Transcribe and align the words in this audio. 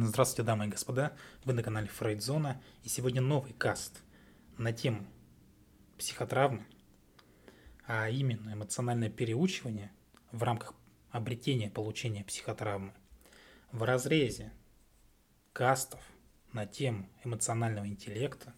Здравствуйте, 0.00 0.44
дамы 0.44 0.66
и 0.66 0.68
господа, 0.68 1.12
вы 1.44 1.54
на 1.54 1.62
канале 1.64 1.88
Фрейдзона, 1.88 2.62
и 2.84 2.88
сегодня 2.88 3.20
новый 3.20 3.52
каст 3.52 4.00
на 4.56 4.72
тему 4.72 5.04
психотравмы, 5.98 6.64
а 7.84 8.08
именно 8.08 8.52
эмоциональное 8.52 9.10
переучивание 9.10 9.90
в 10.30 10.44
рамках 10.44 10.74
обретения 11.10 11.68
получения 11.68 12.22
психотравмы 12.22 12.94
в 13.72 13.82
разрезе 13.82 14.52
кастов 15.52 16.00
на 16.52 16.64
тему 16.64 17.10
эмоционального 17.24 17.88
интеллекта. 17.88 18.54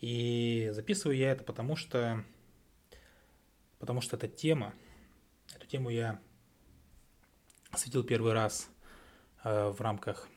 И 0.00 0.70
записываю 0.72 1.16
я 1.16 1.30
это 1.30 1.44
потому, 1.44 1.76
что 1.76 2.24
потому 3.78 4.00
что 4.00 4.16
эта 4.16 4.26
тема, 4.26 4.74
эту 5.54 5.68
тему 5.68 5.90
я 5.90 6.20
осветил 7.70 8.02
первый 8.02 8.32
раз 8.32 8.68
в 9.44 9.76
рамках 9.80 10.28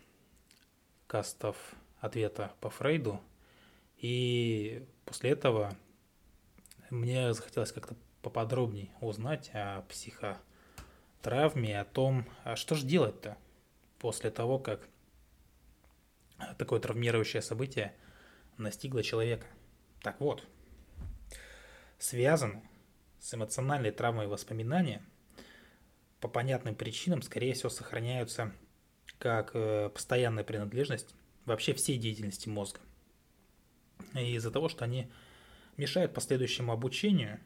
кастов 1.07 1.55
ответа 1.99 2.53
по 2.61 2.69
Фрейду. 2.69 3.21
И 3.97 4.85
после 5.05 5.31
этого 5.31 5.75
мне 6.89 7.33
захотелось 7.33 7.71
как-то 7.71 7.95
поподробнее 8.21 8.89
узнать 9.01 9.51
о 9.53 9.83
психотравме, 9.83 11.79
о 11.79 11.85
том, 11.85 12.25
а 12.43 12.55
что 12.55 12.75
же 12.75 12.85
делать-то 12.85 13.37
после 13.99 14.31
того, 14.31 14.59
как 14.59 14.87
такое 16.57 16.79
травмирующее 16.79 17.41
событие 17.41 17.95
настигло 18.57 19.03
человека. 19.03 19.47
Так 20.01 20.19
вот, 20.19 20.45
связаны 21.97 22.67
с 23.19 23.33
эмоциональной 23.33 23.91
травмой 23.91 24.27
воспоминания 24.27 25.01
по 26.19 26.27
понятным 26.27 26.75
причинам, 26.75 27.21
скорее 27.21 27.53
всего, 27.53 27.69
сохраняются 27.69 28.51
как 29.19 29.51
э, 29.53 29.89
постоянная 29.89 30.43
принадлежность 30.43 31.15
вообще 31.45 31.73
всей 31.73 31.97
деятельности 31.97 32.49
мозга. 32.49 32.79
И 34.13 34.35
из-за 34.35 34.51
того, 34.51 34.69
что 34.69 34.85
они 34.85 35.07
мешают 35.77 36.13
последующему 36.13 36.71
обучению, 36.71 37.39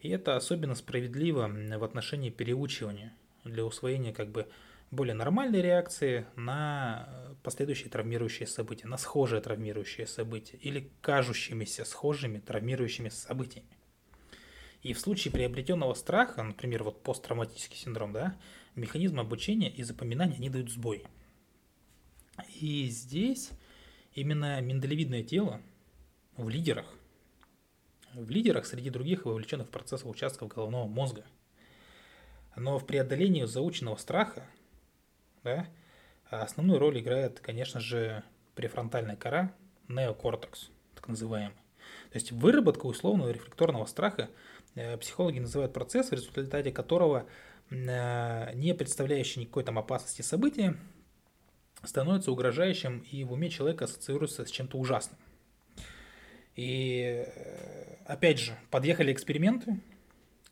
и 0.00 0.08
это 0.08 0.36
особенно 0.36 0.74
справедливо 0.74 1.48
в 1.48 1.84
отношении 1.84 2.30
переучивания 2.30 3.12
для 3.44 3.64
усвоения 3.64 4.12
как 4.12 4.30
бы 4.30 4.48
более 4.90 5.14
нормальной 5.14 5.62
реакции 5.62 6.26
на 6.36 7.08
последующие 7.42 7.90
травмирующие 7.90 8.46
события, 8.46 8.88
на 8.88 8.96
схожие 8.96 9.40
травмирующие 9.40 10.06
события 10.06 10.56
или 10.56 10.90
кажущимися 11.00 11.84
схожими 11.84 12.38
травмирующими 12.38 13.08
событиями. 13.08 13.68
И 14.82 14.92
в 14.92 15.00
случае 15.00 15.32
приобретенного 15.32 15.94
страха, 15.94 16.42
например, 16.42 16.84
вот 16.84 17.02
посттравматический 17.02 17.76
синдром, 17.76 18.12
да, 18.12 18.36
механизмы 18.74 19.20
обучения 19.20 19.70
и 19.70 19.82
запоминания, 19.82 20.36
они 20.36 20.48
дают 20.48 20.70
сбой. 20.70 21.04
И 22.60 22.86
здесь 22.86 23.50
именно 24.14 24.60
миндалевидное 24.60 25.22
тело 25.22 25.60
в 26.36 26.48
лидерах, 26.48 26.86
в 28.14 28.30
лидерах 28.30 28.66
среди 28.66 28.90
других 28.90 29.26
вовлеченных 29.26 29.68
в 29.68 29.70
процесс 29.70 30.04
участков 30.04 30.48
головного 30.48 30.86
мозга. 30.86 31.24
Но 32.56 32.78
в 32.78 32.86
преодолении 32.86 33.44
заученного 33.44 33.96
страха 33.96 34.46
да, 35.44 35.68
основную 36.30 36.78
роль 36.78 37.00
играет, 37.00 37.40
конечно 37.40 37.80
же, 37.80 38.22
префронтальная 38.54 39.16
кора, 39.16 39.54
неокортекс, 39.88 40.70
так 40.94 41.08
называемый. 41.08 41.56
То 42.10 42.16
есть 42.16 42.32
выработка 42.32 42.86
условного 42.86 43.30
рефлекторного 43.30 43.86
страха 43.86 44.28
психологи 45.00 45.38
называют 45.38 45.72
процесс, 45.72 46.10
в 46.10 46.12
результате 46.12 46.70
которого 46.72 47.26
Э, 47.70 48.52
не 48.54 48.74
представляющее 48.74 49.44
никакой 49.44 49.64
там 49.64 49.78
опасности 49.78 50.22
события, 50.22 50.76
становится 51.84 52.32
угрожающим 52.32 52.98
и 53.10 53.24
в 53.24 53.32
уме 53.32 53.48
человека 53.48 53.84
ассоциируется 53.84 54.44
с 54.44 54.50
чем-то 54.50 54.76
ужасным. 54.76 55.18
И 56.56 57.24
э, 57.26 57.96
опять 58.06 58.38
же, 58.38 58.58
подъехали 58.70 59.12
эксперименты, 59.12 59.80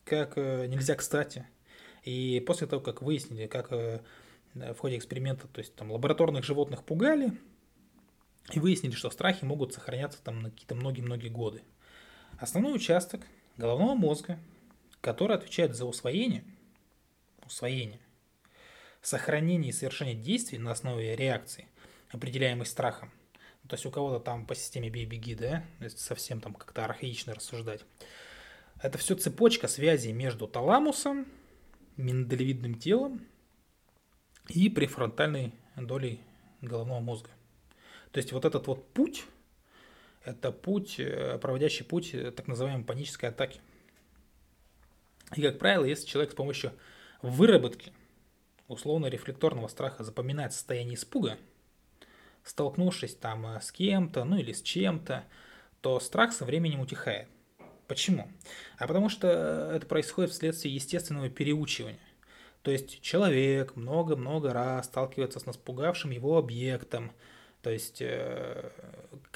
как 0.04 0.34
э, 0.36 0.66
нельзя 0.66 0.94
кстати. 0.94 1.46
И 2.04 2.42
после 2.46 2.66
того, 2.66 2.80
как 2.80 3.02
выяснили, 3.02 3.46
как 3.46 3.70
в 3.70 4.76
ходе 4.78 4.96
эксперимента, 4.96 5.46
то 5.48 5.58
есть 5.58 5.74
там 5.74 5.90
лабораторных 5.90 6.44
животных 6.44 6.84
пугали, 6.84 7.32
и 8.52 8.60
выяснили, 8.60 8.92
что 8.92 9.10
страхи 9.10 9.44
могут 9.44 9.74
сохраняться 9.74 10.22
там 10.22 10.40
на 10.40 10.50
какие-то 10.50 10.74
многие-многие 10.74 11.28
годы. 11.28 11.62
Основной 12.38 12.74
участок 12.74 13.26
головного 13.58 13.94
мозга, 13.94 14.38
который 15.00 15.36
отвечает 15.36 15.76
за 15.76 15.84
усвоение– 15.84 16.44
усвоения. 17.48 18.00
Сохранение 19.02 19.70
и 19.70 19.72
совершение 19.72 20.14
действий 20.14 20.58
на 20.58 20.70
основе 20.70 21.16
реакции, 21.16 21.66
определяемой 22.10 22.66
страхом. 22.66 23.10
То 23.68 23.74
есть 23.74 23.84
у 23.84 23.90
кого-то 23.90 24.20
там 24.20 24.46
по 24.46 24.54
системе 24.54 24.88
бей-беги, 24.88 25.34
да, 25.34 25.64
совсем 25.88 26.40
там 26.40 26.54
как-то 26.54 26.84
архаично 26.84 27.34
рассуждать. 27.34 27.84
Это 28.80 28.96
все 28.96 29.14
цепочка 29.14 29.68
связи 29.68 30.10
между 30.10 30.46
таламусом, 30.46 31.26
миндалевидным 31.96 32.76
телом 32.76 33.26
и 34.48 34.70
префронтальной 34.70 35.52
долей 35.76 36.20
головного 36.62 37.00
мозга. 37.00 37.30
То 38.12 38.18
есть 38.18 38.32
вот 38.32 38.44
этот 38.44 38.66
вот 38.68 38.88
путь, 38.92 39.24
это 40.28 40.52
путь, 40.52 40.96
э, 40.98 41.38
проводящий 41.38 41.84
путь 41.84 42.14
э, 42.14 42.30
так 42.30 42.46
называемой 42.46 42.84
панической 42.84 43.30
атаки. 43.30 43.60
И, 45.34 45.42
как 45.42 45.58
правило, 45.58 45.84
если 45.84 46.06
человек 46.06 46.32
с 46.32 46.34
помощью 46.34 46.72
в 47.22 47.36
выработке 47.36 47.92
условно-рефлекторного 48.68 49.68
страха 49.68 50.04
запоминает 50.04 50.52
состояние 50.52 50.94
испуга, 50.94 51.38
столкнувшись 52.44 53.14
там 53.14 53.46
э, 53.46 53.60
с 53.60 53.72
кем-то, 53.72 54.24
ну 54.24 54.36
или 54.36 54.52
с 54.52 54.62
чем-то, 54.62 55.24
то 55.80 55.98
страх 56.00 56.32
со 56.32 56.44
временем 56.44 56.80
утихает. 56.80 57.28
Почему? 57.86 58.30
А 58.76 58.86
потому 58.86 59.08
что 59.08 59.70
это 59.72 59.86
происходит 59.86 60.32
вследствие 60.32 60.74
естественного 60.74 61.30
переучивания. 61.30 61.98
То 62.62 62.70
есть 62.70 63.00
человек 63.00 63.76
много-много 63.76 64.52
раз 64.52 64.86
сталкивается 64.86 65.40
с 65.40 65.46
напугавшим 65.46 66.10
его 66.10 66.36
объектом, 66.36 67.12
то 67.62 67.70
есть 67.70 68.02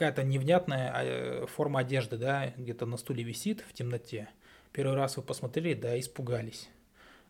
какая-то 0.02 0.24
невнятная 0.24 0.92
э, 0.94 1.46
форма 1.46 1.80
одежды, 1.80 2.16
да, 2.16 2.52
где-то 2.56 2.86
на 2.86 2.96
стуле 2.96 3.22
висит 3.22 3.60
в 3.60 3.72
темноте. 3.72 4.28
Первый 4.72 4.96
раз 4.96 5.16
вы 5.16 5.22
посмотрели, 5.22 5.74
да, 5.74 5.98
испугались. 6.00 6.68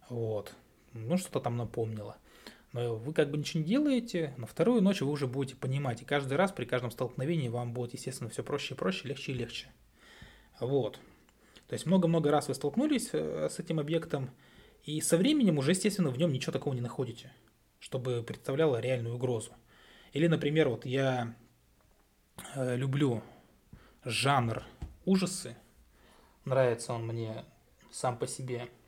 Вот. 0.09 0.55
Ну, 0.95 1.19
что-то 1.19 1.41
там 1.41 1.59
напомнило. 1.59 2.17
Но 2.73 2.97
вы 2.97 3.13
как 3.13 3.31
бы 3.31 3.37
ничего 3.37 3.61
не 3.63 3.69
делаете, 3.69 4.33
на 4.39 4.47
вторую 4.47 4.81
ночь 4.81 5.03
вы 5.03 5.11
уже 5.11 5.27
будете 5.27 5.55
понимать. 5.57 6.01
И 6.01 6.07
каждый 6.07 6.39
раз 6.39 6.51
при 6.51 6.65
каждом 6.65 6.91
столкновении 6.91 7.49
вам 7.49 7.75
будет, 7.75 7.93
естественно, 7.93 8.31
все 8.31 8.43
проще 8.43 8.73
и 8.73 8.77
проще, 8.79 9.07
легче 9.07 9.33
и 9.33 9.35
легче. 9.35 9.67
Вот. 10.59 10.99
То 11.67 11.75
есть 11.75 11.85
много-много 11.85 12.31
раз 12.31 12.49
вы 12.49 12.55
столкнулись 12.55 13.11
э, 13.13 13.49
с 13.51 13.59
этим 13.59 13.81
объектом, 13.81 14.31
и 14.85 15.03
со 15.03 15.19
временем 15.19 15.59
уже, 15.59 15.73
естественно, 15.73 16.09
в 16.09 16.17
нем 16.17 16.33
ничего 16.33 16.53
такого 16.53 16.73
не 16.73 16.81
находите, 16.81 17.35
чтобы 17.81 18.23
представляло 18.23 18.81
реальную 18.81 19.17
угрозу. 19.17 19.53
Или, 20.15 20.27
например, 20.27 20.71
вот 20.71 20.87
я 20.87 21.35
люблю 22.57 23.23
жанр 24.05 24.65
ужасы, 25.05 25.57
нравится 26.45 26.93
он 26.93 27.07
мне 27.07 27.45
сам 27.91 28.17
по 28.17 28.27
себе– 28.27 28.69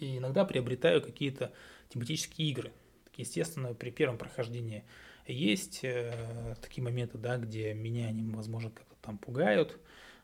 и 0.00 0.16
иногда 0.16 0.44
приобретаю 0.44 1.02
какие-то 1.02 1.52
тематические 1.90 2.48
игры. 2.48 2.72
Естественно, 3.16 3.74
при 3.74 3.90
первом 3.90 4.16
прохождении 4.16 4.84
есть 5.26 5.80
э, 5.84 6.56
такие 6.60 6.82
моменты, 6.82 7.18
да, 7.18 7.36
где 7.36 7.74
меня 7.74 8.08
они, 8.08 8.24
возможно, 8.32 8.70
как-то 8.70 8.96
там 9.02 9.18
пугают, 9.18 9.78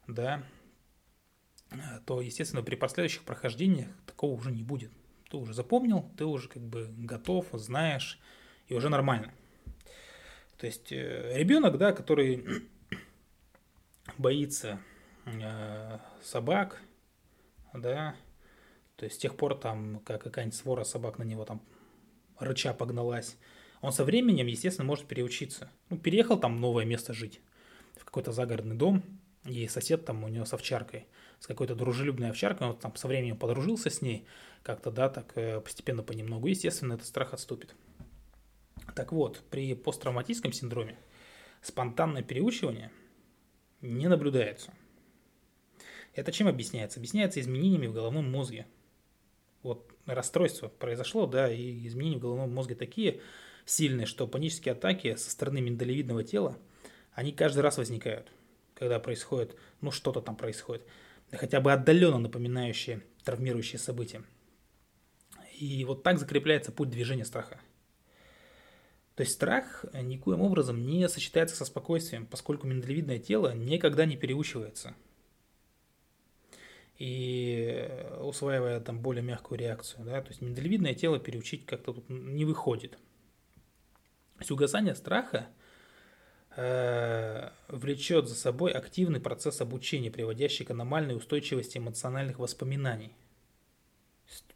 да, 0.06 0.42
то, 2.06 2.20
естественно, 2.20 2.62
при 2.62 2.76
последующих 2.76 3.22
прохождениях 3.22 3.88
такого 4.06 4.32
уже 4.32 4.50
не 4.50 4.62
будет. 4.62 4.90
Ты 5.30 5.36
уже 5.36 5.52
запомнил, 5.52 6.10
ты 6.16 6.24
уже 6.24 6.48
как 6.48 6.62
бы 6.62 6.90
готов, 6.96 7.46
знаешь, 7.52 8.18
и 8.68 8.74
уже 8.74 8.88
нормально. 8.88 9.34
То 10.58 10.66
есть 10.66 10.90
э, 10.92 11.32
ребенок, 11.34 11.78
да, 11.78 11.92
который 11.92 12.44
боится 14.18 14.78
э, 15.26 15.98
собак, 16.22 16.80
да, 17.74 18.16
то 18.96 19.04
есть 19.04 19.16
с 19.16 19.18
тех 19.18 19.36
пор 19.36 19.54
там 19.54 20.00
как 20.00 20.22
какая-нибудь 20.22 20.58
свора 20.58 20.84
собак 20.84 21.18
на 21.18 21.24
него 21.24 21.44
там 21.44 21.60
рыча 22.38 22.72
погналась. 22.72 23.36
Он 23.82 23.92
со 23.92 24.04
временем, 24.04 24.46
естественно, 24.46 24.86
может 24.86 25.06
переучиться. 25.06 25.70
Ну, 25.90 25.98
переехал 25.98 26.38
там 26.40 26.60
новое 26.60 26.84
место 26.84 27.12
жить, 27.12 27.40
в 27.96 28.04
какой-то 28.04 28.32
загородный 28.32 28.76
дом, 28.76 29.02
и 29.44 29.68
сосед 29.68 30.04
там 30.04 30.24
у 30.24 30.28
него 30.28 30.44
с 30.44 30.52
овчаркой, 30.54 31.06
с 31.38 31.46
какой-то 31.46 31.74
дружелюбной 31.74 32.30
овчаркой, 32.30 32.68
он 32.68 32.76
там 32.76 32.96
со 32.96 33.06
временем 33.06 33.36
подружился 33.36 33.90
с 33.90 34.00
ней, 34.00 34.26
как-то, 34.62 34.90
да, 34.90 35.08
так 35.08 35.32
э, 35.36 35.60
постепенно 35.60 36.02
понемногу, 36.02 36.46
естественно, 36.48 36.94
этот 36.94 37.06
страх 37.06 37.34
отступит. 37.34 37.74
Так 38.96 39.12
вот, 39.12 39.44
при 39.50 39.74
посттравматическом 39.74 40.54
синдроме 40.54 40.98
спонтанное 41.60 42.22
переучивание 42.22 42.90
не 43.82 44.08
наблюдается. 44.08 44.72
Это 46.14 46.32
чем 46.32 46.48
объясняется? 46.48 46.98
Объясняется 46.98 47.38
изменениями 47.40 47.88
в 47.88 47.92
головном 47.92 48.30
мозге, 48.30 48.66
вот 49.62 49.92
расстройство 50.06 50.68
произошло, 50.68 51.26
да, 51.26 51.52
и 51.52 51.86
изменения 51.86 52.16
в 52.16 52.20
головном 52.20 52.54
мозге 52.54 52.74
такие, 52.74 53.20
сильные, 53.66 54.06
что 54.06 54.26
панические 54.26 54.72
атаки 54.72 55.14
со 55.16 55.30
стороны 55.30 55.60
миндалевидного 55.60 56.24
тела, 56.24 56.56
они 57.12 57.32
каждый 57.32 57.60
раз 57.60 57.76
возникают, 57.76 58.32
когда 58.74 58.98
происходит, 58.98 59.56
ну 59.82 59.90
что-то 59.90 60.22
там 60.22 60.36
происходит, 60.36 60.86
хотя 61.32 61.60
бы 61.60 61.70
отдаленно 61.70 62.18
напоминающие 62.18 63.02
травмирующие 63.24 63.78
события. 63.78 64.22
И 65.58 65.84
вот 65.84 66.02
так 66.02 66.18
закрепляется 66.18 66.72
путь 66.72 66.88
движения 66.88 67.26
страха. 67.26 67.60
То 69.16 69.22
есть 69.22 69.32
страх 69.32 69.86
никоим 69.94 70.42
образом 70.42 70.86
не 70.86 71.08
сочетается 71.08 71.56
со 71.56 71.64
спокойствием, 71.64 72.26
поскольку 72.26 72.66
миндалевидное 72.66 73.18
тело 73.18 73.54
никогда 73.54 74.04
не 74.04 74.16
переучивается. 74.16 74.94
И 76.98 77.90
усваивая 78.20 78.78
там 78.80 79.00
более 79.00 79.22
мягкую 79.22 79.58
реакцию, 79.58 80.04
да, 80.04 80.20
то 80.20 80.28
есть 80.28 80.42
миндалевидное 80.42 80.94
тело 80.94 81.18
переучить 81.18 81.64
как-то 81.64 81.94
тут 81.94 82.10
не 82.10 82.44
выходит. 82.44 82.92
То 82.92 84.40
есть 84.40 84.50
угасание 84.50 84.94
страха 84.94 85.46
э, 86.54 87.50
влечет 87.68 88.28
за 88.28 88.34
собой 88.34 88.72
активный 88.72 89.20
процесс 89.20 89.62
обучения, 89.62 90.10
приводящий 90.10 90.66
к 90.66 90.70
аномальной 90.70 91.16
устойчивости 91.16 91.78
эмоциональных 91.78 92.38
воспоминаний. 92.38 93.14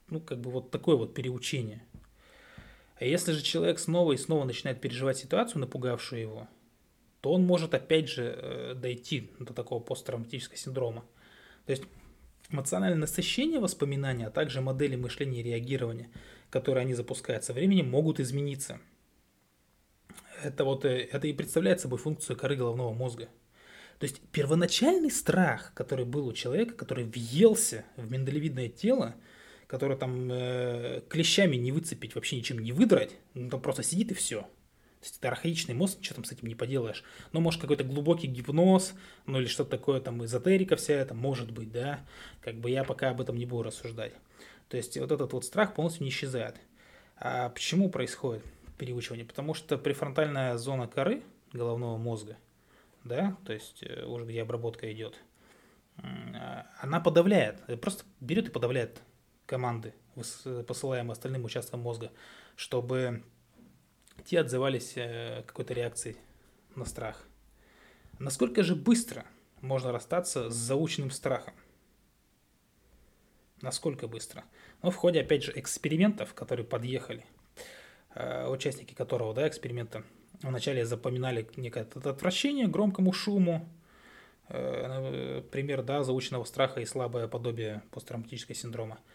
Ну, 0.09 0.21
как 0.21 0.39
бы 0.39 0.51
вот 0.51 0.71
такое 0.71 0.97
вот 0.97 1.15
переучение– 1.15 1.83
а 3.01 3.07
если 3.07 3.33
же 3.33 3.43
человек 3.43 3.79
снова 3.79 4.13
и 4.13 4.19
снова 4.19 4.45
начинает 4.45 4.81
переживать 4.83 5.17
ситуацию, 5.17 5.61
напугавшую 5.61 6.21
его, 6.21 6.49
то 7.23 7.33
он 7.33 7.47
может 7.47 7.73
опять 7.73 8.11
же 8.11 8.35
э, 8.37 8.75
дойти 8.75 9.31
до 9.39 9.55
такого 9.55 9.81
посттравматического 9.81 10.59
синдрома. 10.59 11.07
То 11.65 11.73
есть 11.73 11.85
эмоциональное 12.51 12.99
насыщение 12.99 13.59
воспоминаний, 13.59 14.25
а 14.25 14.31
также 14.31 14.61
модели 14.61 14.97
мышления 14.97 15.41
и 15.41 15.45
реагирования, 15.45 16.11
которые 16.51 16.83
они 16.83 16.93
запускают 16.93 17.43
со 17.43 17.55
временем, 17.55 17.89
могут 17.89 18.21
измениться. 18.21 18.79
Это, 20.43 20.65
вот, 20.65 20.85
э, 20.85 21.09
это 21.11 21.27
и 21.27 21.33
представляет 21.33 21.81
собой 21.81 21.99
функцию 21.99 22.37
коры 22.37 22.55
головного 22.55 22.93
мозга. 22.93 23.31
То 23.99 24.05
есть 24.05 24.21
первоначальный 24.31 25.11
страх, 25.11 25.73
который 25.73 26.05
был 26.05 26.27
у 26.27 26.35
человека, 26.35 26.75
который 26.75 27.05
въелся 27.05 27.87
в 27.97 28.11
миндалевидное 28.11 28.69
тело– 28.69 29.15
который 29.71 29.97
там 29.97 30.29
э, 30.33 31.01
клещами 31.09 31.55
не 31.55 31.71
выцепить, 31.71 32.17
вообще 32.17 32.37
ничем 32.37 32.59
не 32.59 32.73
выдрать, 32.73 33.13
ну, 33.35 33.49
там 33.49 33.61
просто 33.61 33.85
сидит 33.85 34.11
и 34.11 34.15
все. 34.15 34.41
То 34.41 35.05
есть 35.05 35.19
это 35.19 35.29
архаичный 35.29 35.77
мозг, 35.77 35.99
ничего 36.01 36.17
там 36.17 36.25
с 36.25 36.33
этим 36.33 36.49
не 36.49 36.57
поделаешь. 36.57 37.05
Но 37.31 37.41
может 37.41 37.61
какой-то 37.61 37.85
глубокий 37.85 38.27
гипноз, 38.27 38.95
ну 39.27 39.39
или 39.39 39.47
что-то 39.47 39.71
такое, 39.71 40.01
там 40.01 40.25
эзотерика 40.25 40.75
вся 40.75 40.95
это, 40.95 41.15
может 41.15 41.53
быть, 41.53 41.71
да. 41.71 42.05
Как 42.41 42.57
бы 42.57 42.69
я 42.69 42.83
пока 42.83 43.11
об 43.11 43.21
этом 43.21 43.37
не 43.37 43.47
буду 43.47 43.63
рассуждать. 43.63 44.13
То 44.69 44.77
есть 44.77 44.99
вот 44.99 45.13
этот 45.13 45.33
вот 45.33 45.45
страх 45.45 45.73
полностью 45.73 46.03
не 46.03 46.11
исчезает. 46.11 46.57
А 47.17 47.49
почему 47.51 47.91
происходит 47.91 48.43
переучивание? 48.77 49.25
Потому 49.25 49.55
что 49.55 49.79
префронтальная 49.79 50.57
зона 50.57 50.89
коры 50.89 51.23
головного 51.53 51.97
мозга, 51.97 52.37
да, 53.05 53.37
то 53.47 53.53
есть 53.53 53.85
э, 53.85 54.05
уже 54.05 54.25
где 54.25 54.43
обработка 54.43 54.93
идет, 54.93 55.15
она 56.81 56.99
подавляет, 56.99 57.63
просто 57.81 58.05
берет 58.21 58.49
и 58.49 58.51
подавляет 58.51 59.01
команды, 59.51 59.95
посылаемые 60.69 61.13
остальным 61.13 61.45
участкам 61.45 61.81
мозга, 61.81 62.13
чтобы 62.55 63.25
те 64.25 64.39
отзывались 64.41 64.93
э, 64.95 65.43
какой-то 65.45 65.75
реакцией 65.75 66.17
на 66.77 66.85
страх. 66.85 67.25
Насколько 68.21 68.63
же 68.63 68.77
быстро 68.77 69.25
можно 69.61 69.91
расстаться 69.91 70.51
с 70.51 70.55
заученным 70.55 71.11
страхом? 71.11 71.55
Насколько 73.61 74.07
быстро? 74.07 74.45
Ну, 74.83 74.91
в 74.91 74.97
ходе, 74.97 75.21
опять 75.21 75.43
же, 75.43 75.53
экспериментов, 75.57 76.33
которые 76.33 76.65
подъехали, 76.65 77.27
э, 78.15 78.47
участники 78.47 78.95
которого, 78.95 79.35
да, 79.35 79.49
эксперимента, 79.49 80.05
вначале 80.43 80.87
запоминали 80.87 81.49
некое 81.57 81.89
отвращение 82.05 82.69
громкому 82.69 83.13
шуму, 83.13 83.69
э, 84.49 85.43
пример, 85.51 85.83
да, 85.83 86.05
заученного 86.05 86.45
страха 86.45 86.81
и 86.81 86.87
слабое 86.87 87.27
подобие 87.27 87.83
посттравматического 87.91 88.55
синдрома– 88.55 89.01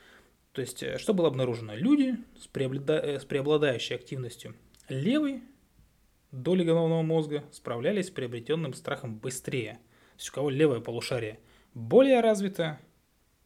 то 0.56 0.62
есть, 0.62 0.82
э, 0.84 0.98
что 0.98 1.14
было 1.14 1.28
обнаружено? 1.28 1.76
Люди 1.76 2.16
с, 2.40 2.48
преоблада... 2.48 2.98
Э, 2.98 3.20
с 3.20 3.26
преобладающей 3.26 3.94
активностью 3.94 4.56
левой 4.88 5.44
доли 6.32 6.64
головного 6.64 7.02
мозга 7.02 7.44
справлялись 7.52 8.08
с 8.08 8.10
приобретенным 8.10 8.74
страхом 8.74 9.18
быстрее. 9.18 9.74
То 9.74 10.20
есть, 10.20 10.30
у 10.30 10.34
кого 10.34 10.50
левое 10.50 10.80
полушарие 10.80 11.40
более 11.74 12.22
развито, 12.22 12.80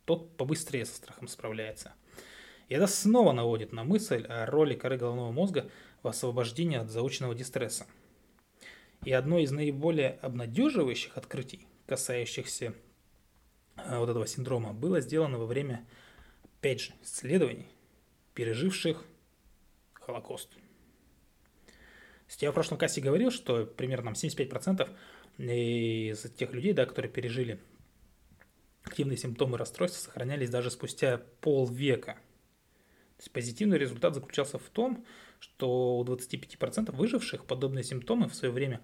тот 0.06 0.38
побыстрее 0.38 0.86
со 0.86 0.98
страхом 0.98 1.28
справляется. 1.28 1.96
И 2.68 2.76
это 2.76 2.86
снова 2.86 3.32
наводит 3.32 3.74
на 3.74 3.84
мысль 3.84 4.24
о 4.28 4.46
роли 4.46 4.76
коры 4.76 4.98
головного 4.98 5.32
мозга 5.32 5.68
в 6.04 6.08
освобождении 6.08 6.78
от 6.78 6.92
заученного 6.92 7.34
дистресса. 7.34 7.88
И 9.04 9.12
одно 9.12 9.40
из 9.40 9.50
наиболее 9.50 10.20
обнадеживающих 10.22 11.18
открытий, 11.18 11.66
касающихся 11.88 12.76
э, 13.78 13.98
вот 13.98 14.10
этого 14.10 14.28
синдрома, 14.28 14.74
было 14.74 15.02
сделано 15.02 15.40
во 15.40 15.48
время 15.48 15.88
опять 16.60 16.82
же, 16.82 16.92
исследований, 17.02 17.70
переживших 18.34 19.06
Холокост. 19.94 20.50
Я 22.40 22.52
в 22.52 22.54
прошлом 22.54 22.78
кассе 22.78 23.02
говорил, 23.02 23.32
что 23.32 23.66
примерно 23.66 24.10
75% 24.10 24.90
из 25.38 26.22
тех 26.32 26.54
людей, 26.54 26.74
да, 26.74 26.86
которые 26.86 27.12
пережили 27.12 27.60
активные 28.84 29.18
симптомы 29.18 29.58
расстройства, 29.58 30.00
сохранялись 30.00 30.50
даже 30.50 30.70
спустя 30.70 31.22
полвека. 31.42 32.14
То 33.18 33.24
есть 33.24 33.32
позитивный 33.32 33.78
результат 33.78 34.14
заключался 34.14 34.60
в 34.60 34.70
том, 34.70 35.06
что 35.40 36.00
у 36.00 36.04
25% 36.04 36.92
выживших 36.92 37.46
подобные 37.46 37.84
симптомы 37.84 38.28
в 38.28 38.36
свое 38.36 38.54
время, 38.54 38.82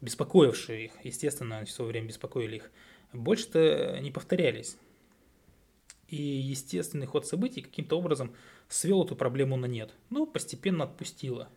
беспокоившие 0.00 0.86
их, 0.86 0.92
естественно, 1.02 1.64
в 1.64 1.70
свое 1.70 1.90
время 1.90 2.08
беспокоили 2.08 2.56
их, 2.56 2.70
больше-то 3.12 3.98
не 4.00 4.10
повторялись 4.10 4.76
и 6.08 6.16
естественный 6.16 7.06
ход 7.06 7.26
событий 7.26 7.62
каким-то 7.62 7.98
образом 7.98 8.34
свел 8.68 9.04
эту 9.04 9.16
проблему 9.16 9.56
на 9.56 9.66
нет. 9.66 9.94
Ну, 10.10 10.26
постепенно 10.26 10.84
отпустила. 10.84 11.48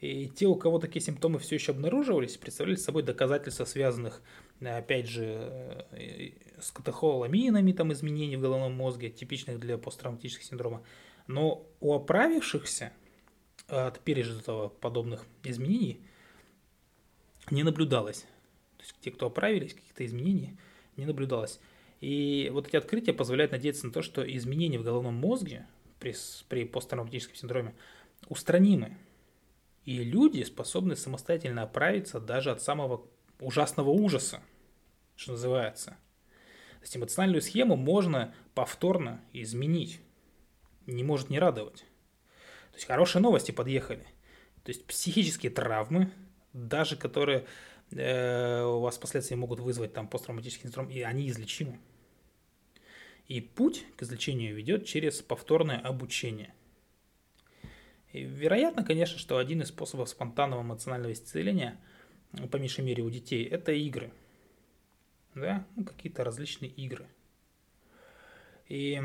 И 0.00 0.28
те, 0.28 0.46
у 0.46 0.56
кого 0.56 0.80
такие 0.80 1.00
симптомы 1.00 1.38
все 1.38 1.54
еще 1.54 1.70
обнаруживались, 1.70 2.36
представляли 2.36 2.74
собой 2.74 3.04
доказательства, 3.04 3.64
связанных, 3.64 4.20
опять 4.60 5.06
же, 5.06 5.84
э, 5.92 6.30
с 6.60 6.72
катехоламинами, 6.72 7.70
там, 7.70 7.92
изменений 7.92 8.36
в 8.36 8.40
головном 8.40 8.72
мозге, 8.72 9.10
типичных 9.10 9.60
для 9.60 9.78
посттравматического 9.78 10.44
синдрома. 10.44 10.82
Но 11.28 11.64
у 11.78 11.94
оправившихся 11.94 12.92
от 13.68 14.00
пережитого 14.00 14.68
подобных 14.68 15.24
изменений 15.44 16.00
не 17.52 17.62
наблюдалось. 17.62 18.22
То 18.78 18.82
есть 18.82 18.96
те, 19.00 19.12
кто 19.12 19.26
оправились, 19.26 19.72
каких-то 19.74 20.04
изменений 20.04 20.56
не 20.96 21.06
наблюдалось. 21.06 21.60
И 22.02 22.50
вот 22.52 22.66
эти 22.66 22.74
открытия 22.74 23.12
позволяют 23.12 23.52
надеяться 23.52 23.86
на 23.86 23.92
то, 23.92 24.02
что 24.02 24.28
изменения 24.36 24.76
в 24.76 24.82
головном 24.82 25.14
мозге 25.14 25.68
при, 26.00 26.12
при 26.48 26.64
посттравматическом 26.64 27.36
синдроме 27.36 27.76
устранимы. 28.28 28.98
И 29.84 30.02
люди 30.02 30.42
способны 30.42 30.96
самостоятельно 30.96 31.62
оправиться 31.62 32.18
даже 32.18 32.50
от 32.50 32.60
самого 32.60 33.06
ужасного 33.38 33.90
ужаса, 33.90 34.42
что 35.14 35.32
называется. 35.32 35.90
То 35.90 36.82
есть 36.82 36.96
эмоциональную 36.96 37.40
схему 37.40 37.76
можно 37.76 38.34
повторно 38.54 39.20
изменить. 39.32 40.00
Не 40.86 41.04
может 41.04 41.30
не 41.30 41.38
радовать. 41.38 41.84
То 42.72 42.78
есть 42.78 42.86
хорошие 42.88 43.22
новости 43.22 43.52
подъехали. 43.52 44.04
То 44.64 44.70
есть 44.70 44.84
психические 44.88 45.52
травмы, 45.52 46.10
даже 46.52 46.96
которые 46.96 47.46
э, 47.92 48.64
у 48.64 48.80
вас 48.80 48.96
впоследствии 48.96 49.36
могут 49.36 49.60
вызвать 49.60 49.92
там 49.92 50.08
посттравматический 50.08 50.64
синдром, 50.64 50.90
и 50.90 51.00
они 51.02 51.28
излечимы. 51.28 51.78
И 53.28 53.40
путь 53.40 53.84
к 53.96 54.02
излечению 54.02 54.54
ведет 54.54 54.86
через 54.86 55.22
повторное 55.22 55.78
обучение. 55.78 56.54
И 58.12 58.24
вероятно, 58.24 58.84
конечно, 58.84 59.18
что 59.18 59.38
один 59.38 59.62
из 59.62 59.68
способов 59.68 60.08
спонтанного 60.08 60.62
эмоционального 60.62 61.12
исцеления, 61.12 61.80
ну, 62.32 62.46
по 62.46 62.58
меньшей 62.58 62.84
мере 62.84 63.02
у 63.02 63.10
детей, 63.10 63.44
это 63.46 63.72
игры. 63.72 64.12
Да, 65.34 65.66
ну, 65.76 65.84
какие-то 65.84 66.24
различные 66.24 66.70
игры. 66.70 67.08
И, 68.68 69.00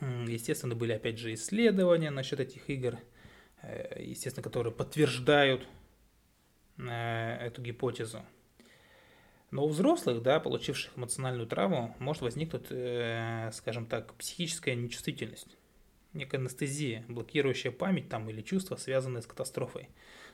естественно, 0.00 0.74
были 0.74 0.92
опять 0.92 1.18
же 1.18 1.34
исследования 1.34 2.10
насчет 2.10 2.40
этих 2.40 2.70
игр, 2.70 2.98
э, 3.62 4.02
естественно, 4.02 4.42
которые 4.42 4.72
подтверждают 4.72 5.68
э, 6.78 7.36
эту 7.46 7.60
гипотезу. 7.60 8.24
Но 9.50 9.64
у 9.64 9.68
взрослых, 9.68 10.22
да, 10.22 10.40
получивших 10.40 10.96
эмоциональную 10.96 11.46
травму, 11.46 11.94
может 11.98 12.22
возникнуть, 12.22 12.66
э, 12.70 13.50
скажем 13.52 13.86
так, 13.86 14.14
психическая 14.14 14.74
нечувствительность, 14.74 15.56
некая 16.12 16.38
анестезия, 16.38 17.04
блокирующая 17.08 17.70
память 17.70 18.08
там 18.08 18.28
или 18.28 18.42
чувства, 18.42 18.76
связанные 18.76 19.22
с 19.22 19.26
катастрофой. 19.26 19.88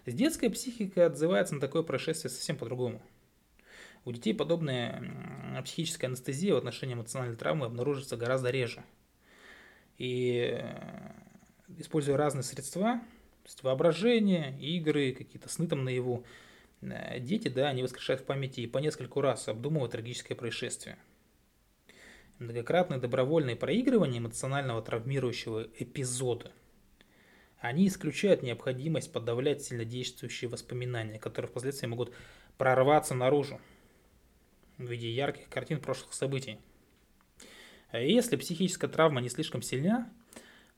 С 0.07 0.14
детская 0.14 0.50
психика 0.50 1.07
отзывается 1.07 1.54
на 1.54 1.61
такое 1.61 1.83
происшествие 1.83 2.31
совсем 2.31 2.57
по-другому. 2.57 3.02
У 4.04 4.12
детей 4.12 4.35
подобная 4.35 5.62
психическая 5.62 6.09
анестезия 6.09 6.54
в 6.54 6.57
отношении 6.57 6.95
эмоциональной 6.95 7.37
травмы 7.37 7.66
обнаружится 7.66 8.16
гораздо 8.16 8.50
реже. 8.50 8.83
И 9.99 10.59
э, 10.59 11.12
используя 11.78 12.16
разные 12.16 12.42
средства, 12.42 12.95
То 13.42 13.49
есть 13.49 13.62
воображение, 13.62 14.59
игры, 14.59 15.12
какие-то 15.12 15.49
сны 15.49 15.69
там 15.69 15.85
наяву. 15.85 16.25
Дети, 16.82 17.48
да, 17.48 17.68
они 17.68 17.82
воскрешают 17.82 18.22
в 18.22 18.24
памяти 18.24 18.60
и 18.60 18.66
по 18.66 18.78
нескольку 18.78 19.20
раз 19.20 19.48
обдумывают 19.48 19.92
трагическое 19.92 20.36
происшествие. 20.36 20.98
Многократное 22.38 22.98
добровольное 22.98 23.56
проигрывание 23.56 24.18
эмоционального 24.18 24.82
травмирующего 24.82 25.68
эпизода– 25.78 26.52
они 27.62 27.86
исключают 27.86 28.42
необходимость 28.42 29.12
подавлять 29.12 29.62
сильнодействующие 29.62 30.50
воспоминания, 30.50 31.20
которые 31.20 31.48
впоследствии 31.48 31.86
могут 31.86 32.12
прорваться 32.58 33.14
наружу 33.14 33.60
в 34.78 34.82
виде 34.82 35.08
ярких 35.08 35.48
картин 35.48 35.80
прошлых 35.80 36.12
событий. 36.12 36.58
И 37.92 38.12
если 38.12 38.34
психическая 38.34 38.90
травма 38.90 39.20
не 39.20 39.28
слишком 39.28 39.62
сильна, 39.62 40.12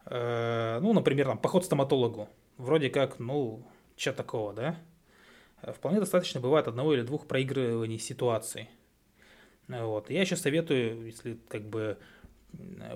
э, 0.05 0.79
ну, 0.83 0.93
например, 0.93 1.27
там, 1.27 1.39
поход 1.39 1.63
к 1.63 1.67
стоматологу, 1.67 2.29
вроде 2.59 2.91
как, 2.91 3.19
ну, 3.19 3.67
что 3.97 4.13
такого, 4.13 4.53
да, 4.53 4.79
вполне 5.73 6.01
достаточно 6.01 6.41
бывает 6.41 6.69
одного 6.69 6.95
или 6.95 7.03
двух 7.03 7.27
проигрываний 7.27 7.99
ситуаций. 7.99 8.69
Вот. 9.69 10.11
Я 10.11 10.21
еще 10.21 10.37
советую, 10.37 11.07
если 11.07 11.39
как 11.49 11.63
бы 11.63 11.99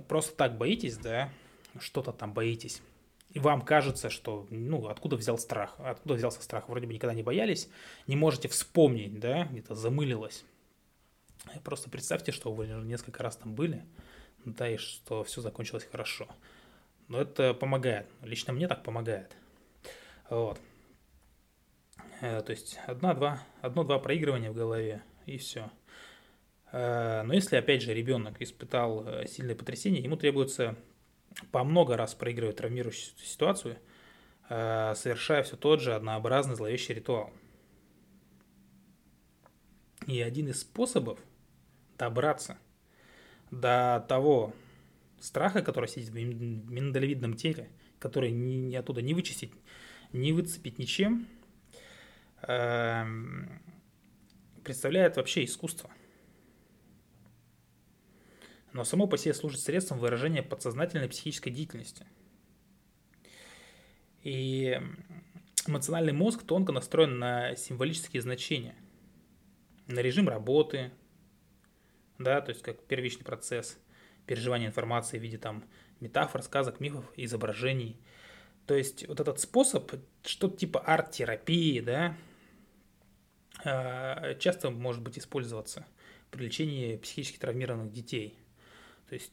просто 0.08 0.36
так 0.36 0.58
боитесь, 0.58 0.98
да, 0.98 1.30
что-то 1.80 2.12
там 2.12 2.32
боитесь, 2.32 2.82
и 3.30 3.40
вам 3.40 3.60
кажется, 3.62 4.08
что, 4.08 4.46
ну, 4.50 4.88
откуда 4.88 5.16
взял 5.16 5.38
страх, 5.38 5.74
откуда 5.78 6.14
взялся 6.14 6.42
страх, 6.42 6.68
вроде 6.68 6.86
бы 6.86 6.94
никогда 6.94 7.14
не 7.14 7.22
боялись, 7.22 7.68
не 8.06 8.16
можете 8.16 8.48
вспомнить, 8.48 9.18
да, 9.20 9.44
где-то 9.44 9.74
замылилось. 9.74 10.44
Просто 11.62 11.90
представьте, 11.90 12.32
что 12.32 12.52
вы 12.52 12.66
несколько 12.66 13.22
раз 13.22 13.36
там 13.36 13.54
были, 13.54 13.84
да, 14.44 14.68
и 14.68 14.76
что 14.76 15.24
все 15.24 15.40
закончилось 15.40 15.86
хорошо. 15.90 16.26
Но 17.08 17.20
это 17.20 17.54
помогает, 17.54 18.06
лично 18.22 18.52
мне 18.52 18.66
так 18.66 18.82
помогает. 18.82 19.36
Вот. 20.30 20.58
Э, 22.20 22.40
то 22.42 22.50
есть 22.50 22.78
одна-два, 22.86 23.42
одно-два 23.60 23.98
проигрывания 23.98 24.50
в 24.50 24.54
голове, 24.54 25.02
и 25.26 25.38
все. 25.38 25.70
Э, 26.72 27.22
но 27.22 27.34
если, 27.34 27.56
опять 27.56 27.82
же, 27.82 27.94
ребенок 27.94 28.40
испытал 28.40 29.06
э, 29.06 29.26
сильное 29.26 29.54
потрясение, 29.54 30.02
ему 30.02 30.16
требуется 30.16 30.76
по 31.52 31.62
много 31.62 31.96
раз 31.96 32.14
проигрывает 32.14 32.56
травмирующую 32.56 33.16
ситуацию, 33.18 33.78
совершая 34.48 35.42
все 35.42 35.56
тот 35.56 35.80
же 35.80 35.94
однообразный 35.94 36.56
зловещий 36.56 36.94
ритуал. 36.94 37.30
И 40.06 40.20
один 40.22 40.48
из 40.48 40.62
способов 40.62 41.20
добраться 41.98 42.58
до 43.50 44.04
того 44.08 44.54
страха, 45.20 45.60
который 45.60 45.88
сидит 45.88 46.08
в 46.08 46.14
миндалевидном 46.14 47.34
теле, 47.34 47.68
который 47.98 48.30
ни, 48.30 48.74
оттуда 48.74 49.02
не 49.02 49.12
вычистить, 49.12 49.52
не 50.12 50.32
выцепить 50.32 50.78
ничем, 50.78 51.28
представляет 54.62 55.16
вообще 55.16 55.44
искусство 55.44 55.90
но 58.72 58.84
само 58.84 59.06
по 59.06 59.18
себе 59.18 59.34
служит 59.34 59.60
средством 59.60 59.98
выражения 59.98 60.42
подсознательной 60.42 61.08
психической 61.08 61.52
деятельности. 61.52 62.06
И 64.22 64.80
эмоциональный 65.66 66.12
мозг 66.12 66.44
тонко 66.44 66.72
настроен 66.72 67.18
на 67.18 67.56
символические 67.56 68.22
значения, 68.22 68.76
на 69.86 70.00
режим 70.00 70.28
работы, 70.28 70.92
да, 72.18 72.40
то 72.40 72.50
есть 72.50 72.62
как 72.62 72.84
первичный 72.84 73.24
процесс 73.24 73.78
переживания 74.26 74.66
информации 74.68 75.18
в 75.18 75.22
виде 75.22 75.38
там 75.38 75.64
метафор, 76.00 76.42
сказок, 76.42 76.80
мифов, 76.80 77.04
изображений. 77.16 78.00
То 78.68 78.76
есть 78.76 79.08
вот 79.08 79.18
этот 79.18 79.40
способ, 79.40 79.90
что-то 80.22 80.56
типа 80.56 80.78
арт-терапии, 80.78 81.80
да, 81.80 82.16
а, 83.64 84.34
часто 84.36 84.70
может 84.70 85.02
быть 85.02 85.18
использоваться 85.18 85.84
при 86.30 86.44
лечении 86.44 86.96
психически 86.96 87.38
травмированных 87.38 87.92
детей– 87.92 88.38
то 89.08 89.14
есть 89.14 89.32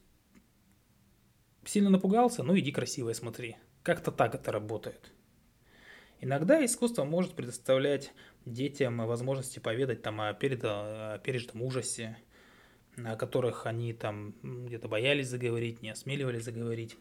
сильно 1.65 1.89
напугался, 1.89 2.43
ну 2.43 2.57
иди 2.57 2.71
красивое 2.71 3.13
смотри. 3.13 3.57
Как-то 3.83 4.11
так 4.11 4.33
это 4.33 4.51
работает. 4.51 5.11
Иногда 6.21 6.63
искусство 6.63 7.03
может 7.03 7.35
предоставлять 7.35 8.13
детям 8.45 9.05
возможности 9.05 9.59
поведать 9.59 10.01
там 10.01 10.21
о, 10.21 10.33
перед, 10.33 10.61
о 10.63 11.19
пережитом 11.19 11.61
ужасе, 11.61 12.17
о 12.97 13.15
которых 13.15 13.65
они 13.65 13.93
там 13.93 14.33
где-то 14.43 14.87
боялись 14.87 15.27
заговорить, 15.27 15.81
не 15.81 15.89
осмеливались 15.89 16.45
заговорить. 16.45 16.97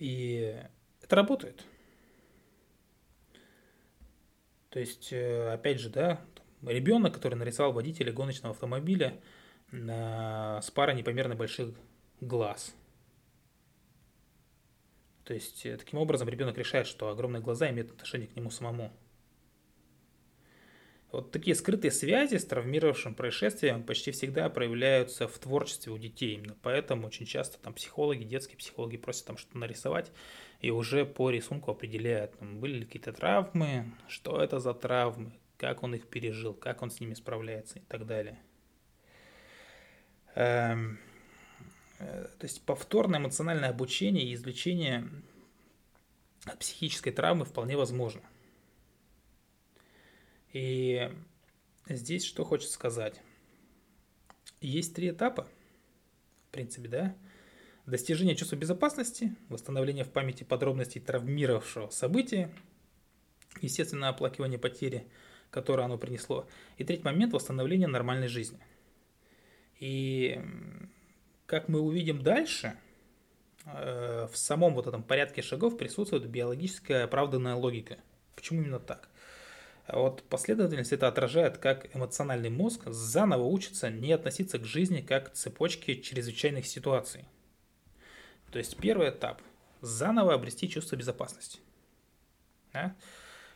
И 0.00 0.58
это 1.02 1.14
работает. 1.14 1.62
То 4.70 4.80
есть, 4.80 5.12
э, 5.12 5.52
опять 5.52 5.78
же, 5.78 5.90
да, 5.90 6.24
ребенок, 6.62 7.14
который 7.14 7.34
нарисовал 7.34 7.72
водителя 7.72 8.12
гоночного 8.12 8.54
автомобиля, 8.54 9.20
с 9.70 10.70
парой 10.74 10.96
непомерно 10.96 11.36
больших 11.36 11.74
глаз. 12.20 12.74
То 15.22 15.34
есть, 15.34 15.64
э, 15.64 15.76
таким 15.76 16.00
образом, 16.00 16.28
ребенок 16.28 16.58
решает, 16.58 16.88
что 16.88 17.08
огромные 17.08 17.40
глаза 17.40 17.70
имеют 17.70 17.92
отношение 17.92 18.26
к 18.26 18.34
нему 18.34 18.50
самому. 18.50 18.90
Вот 21.12 21.32
такие 21.32 21.56
скрытые 21.56 21.90
связи 21.90 22.36
с 22.36 22.44
травмировавшим 22.44 23.14
происшествием 23.14 23.82
почти 23.82 24.12
всегда 24.12 24.48
проявляются 24.48 25.26
в 25.26 25.36
творчестве 25.38 25.92
у 25.92 25.98
детей. 25.98 26.34
Именно 26.34 26.56
поэтому 26.62 27.08
очень 27.08 27.26
часто 27.26 27.58
там 27.58 27.74
психологи, 27.74 28.22
детские 28.22 28.56
психологи 28.56 28.96
просят 28.96 29.26
там 29.26 29.36
что-то 29.36 29.58
нарисовать 29.58 30.12
и 30.60 30.70
уже 30.70 31.04
по 31.04 31.30
рисунку 31.30 31.72
определяют, 31.72 32.38
там, 32.38 32.60
были 32.60 32.78
ли 32.78 32.84
какие-то 32.84 33.12
травмы, 33.12 33.90
что 34.06 34.40
это 34.40 34.60
за 34.60 34.72
травмы, 34.72 35.32
как 35.56 35.82
он 35.82 35.94
их 35.94 36.06
пережил, 36.06 36.54
как 36.54 36.82
он 36.82 36.90
с 36.90 37.00
ними 37.00 37.14
справляется 37.14 37.80
и 37.80 37.82
так 37.82 38.06
далее. 38.06 38.38
Эм, 40.36 41.00
э, 41.98 42.28
то 42.38 42.46
есть 42.46 42.62
повторное 42.64 43.18
эмоциональное 43.18 43.70
обучение 43.70 44.26
и 44.26 44.34
извлечение 44.34 45.08
психической 46.58 47.12
травмы 47.12 47.44
вполне 47.44 47.76
возможно. 47.76 48.22
И 50.52 51.10
здесь 51.88 52.24
что 52.24 52.44
хочется 52.44 52.74
сказать. 52.74 53.20
Есть 54.60 54.94
три 54.94 55.10
этапа, 55.10 55.48
в 56.48 56.52
принципе, 56.52 56.88
да. 56.88 57.16
Достижение 57.86 58.36
чувства 58.36 58.56
безопасности, 58.56 59.34
восстановление 59.48 60.04
в 60.04 60.10
памяти 60.10 60.44
подробностей 60.44 61.00
травмировавшего 61.00 61.88
события, 61.90 62.52
естественно, 63.62 64.08
оплакивание 64.08 64.58
потери, 64.58 65.06
которое 65.50 65.84
оно 65.84 65.98
принесло. 65.98 66.46
И 66.76 66.84
третий 66.84 67.04
момент– 67.04 67.32
восстановление 67.34 67.88
нормальной 67.88 68.28
жизни. 68.28 68.60
И 69.78 70.40
как 71.46 71.68
мы 71.68 71.80
увидим 71.80 72.22
дальше, 72.22 72.76
э, 73.64 74.28
в 74.30 74.36
самом 74.36 74.74
вот 74.74 74.86
этом 74.86 75.02
порядке 75.02 75.42
шагов 75.42 75.78
присутствует 75.78 76.28
биологическая 76.28 77.04
оправданная 77.04 77.54
логика. 77.54 77.98
Почему 78.36 78.60
именно 78.60 78.78
так? 78.78 79.08
Вот 79.92 80.22
последовательность 80.24 80.92
это 80.92 81.08
отражает, 81.08 81.58
как 81.58 81.94
эмоциональный 81.94 82.50
мозг 82.50 82.82
заново 82.86 83.44
учится 83.44 83.90
не 83.90 84.12
относиться 84.12 84.58
к 84.58 84.64
жизни 84.64 85.00
как 85.00 85.32
к 85.32 85.34
цепочке 85.34 86.00
чрезвычайных 86.00 86.66
ситуаций. 86.66 87.24
То 88.52 88.58
есть 88.58 88.76
первый 88.76 89.10
этап– 89.10 89.42
заново 89.80 90.34
обрести 90.34 90.68
чувство 90.68 90.96
безопасности. 90.96 91.60
Да? 92.72 92.94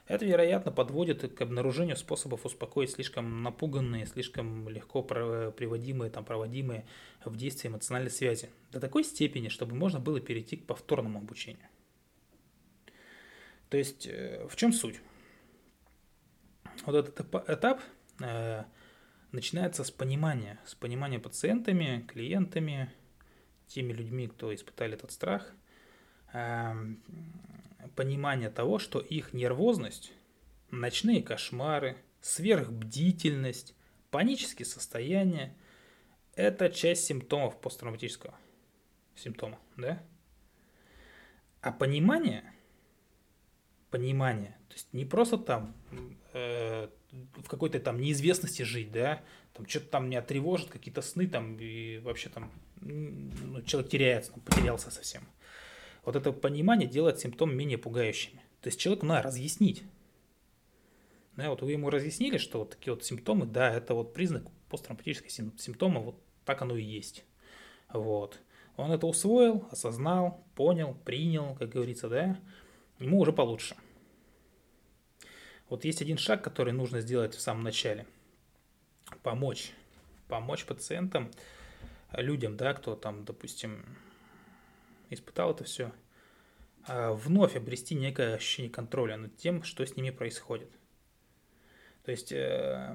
Это, 0.07 0.26
вероятно, 0.26 0.71
подводит 0.71 1.35
к 1.35 1.41
обнаружению 1.41 1.97
способов 1.97 2.45
успокоить 2.45 2.91
слишком 2.91 3.43
напуганные, 3.43 4.07
слишком 4.07 4.69
легко 4.69 5.03
приводимые, 5.03 6.11
там, 6.11 6.25
проводимые 6.25 6.85
в 7.25 7.37
действие 7.37 7.71
эмоциональные 7.71 8.11
связи. 8.11 8.50
До 8.71 8.81
такой 8.81 9.03
степени, 9.05 9.49
чтобы 9.49 9.75
можно 9.75 10.00
было 10.00 10.21
перейти 10.21 10.57
к 10.57 10.67
повторному 10.67 11.21
обучению. 11.21 11.69
То 13.71 13.79
есть, 13.79 14.07
э, 14.07 14.47
в 14.49 14.57
чем 14.57 14.73
суть? 14.75 15.00
Вот 16.87 16.95
этот 16.95 17.49
этап 17.49 17.81
э, 18.21 18.64
начинается 19.33 19.85
с 19.85 19.90
понимания, 19.90 20.61
с 20.64 20.75
понимания 20.75 21.19
пациентами, 21.19 22.04
клиентами, 22.07 22.93
теми 23.66 23.93
людьми, 23.93 24.28
кто 24.28 24.54
испытали 24.54 24.95
этот 24.95 25.11
страх, 25.11 25.50
эм, 26.33 27.02
понимание 27.97 28.50
того, 28.50 28.78
что 28.78 29.00
их 29.00 29.33
нервозность, 29.33 30.12
ночные 30.71 31.23
кошмары, 31.23 31.97
сверхбдительность, 32.21 33.75
панические 34.11 34.66
состояния– 34.66 35.57
это 36.37 36.71
часть 36.71 37.04
симптомов 37.04 37.61
посттравматического 37.61 38.35
симптома, 39.14 39.59
да? 39.76 40.02
А 41.61 41.73
понимание, 41.73 42.52
понимание, 43.90 44.57
то 44.69 44.75
есть 44.75 44.93
не 44.93 45.04
просто 45.04 45.38
там 45.38 45.75
э, 46.35 46.88
в 47.11 47.49
какой-то 47.49 47.81
там 47.81 48.00
неизвестности 48.00 48.62
жить, 48.62 48.93
да, 48.93 49.23
там 49.55 49.67
что-то 49.67 49.87
там 49.87 50.07
меня 50.07 50.21
тревожит, 50.21 50.69
какие-то 50.69 51.00
сны 51.00 51.26
там, 51.26 51.57
и 51.59 51.99
вообще 51.99 52.29
там 52.29 52.50
ну, 52.81 53.62
человек 53.62 53.91
теряется, 53.91 54.33
там, 54.33 54.41
потерялся 54.41 54.91
совсем. 54.91 55.23
вот 56.05 56.17
это 56.17 56.33
понимание 56.33 56.88
делает 56.88 57.21
симптомы 57.21 57.55
менее 57.55 57.79
пугающими. 57.79 58.41
То 58.61 58.69
есть 58.69 58.79
человеку 58.79 59.07
надо 59.07 59.23
разъяснить. 59.23 59.85
Да, 61.37 61.50
вот 61.50 61.62
вы 61.62 61.73
ему 61.73 61.91
разъяснили, 61.91 62.38
что 62.38 62.61
вот 62.61 62.71
такие 62.71 62.95
вот 62.95 63.05
симптомы, 63.05 63.47
да, 63.47 63.73
это 63.73 63.95
вот 63.95 64.12
признак 64.14 64.45
посттравматической 64.69 65.31
симптома, 65.31 66.00
вот 66.00 66.21
так 66.45 66.62
оно 66.62 66.76
и 66.76 66.83
есть. 66.83 67.25
Вот. 67.93 68.41
Он 68.76 68.91
это 68.91 69.07
усвоил, 69.07 69.67
осознал, 69.71 70.45
понял, 70.55 70.97
принял, 71.05 71.55
как 71.55 71.71
говорится, 71.71 72.09
да, 72.09 72.38
ему 72.99 73.21
уже 73.21 73.33
получше. 73.33 73.76
Вот 75.68 75.85
есть 75.85 76.02
один 76.02 76.18
шаг, 76.18 76.42
который 76.42 76.73
нужно 76.73 77.00
сделать 77.00 77.35
в 77.35 77.40
самом 77.40 77.64
начале. 77.64 78.06
Помочь. 79.23 79.73
Помочь 80.28 80.64
пациентам, 80.64 81.30
людям, 82.12 82.56
да, 82.56 82.75
кто 82.75 82.97
там, 82.97 83.25
допустим, 83.25 83.85
испытал 85.11 85.52
это 85.52 85.64
все, 85.64 85.92
а 86.87 87.12
вновь 87.12 87.56
обрести 87.56 87.94
некое 87.94 88.35
ощущение 88.35 88.71
контроля 88.71 89.16
над 89.16 89.37
тем, 89.37 89.62
что 89.62 89.85
с 89.85 89.97
ними 89.97 90.11
происходит. 90.11 90.71
То 92.04 92.11
есть 92.11 92.33
э, 92.33 92.94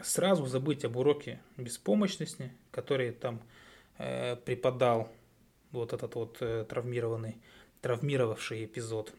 сразу 0.00 0.44
забыть 0.46 0.84
об 0.84 0.96
уроке 0.96 1.40
беспомощности, 1.56 2.52
который 2.70 3.12
там 3.12 3.42
э, 3.98 4.36
преподал 4.36 5.10
вот 5.70 5.92
этот 5.92 6.14
вот 6.14 6.38
э, 6.40 6.64
травмированный, 6.68 7.38
травмировавший 7.80 8.66
эпизод. 8.66 9.14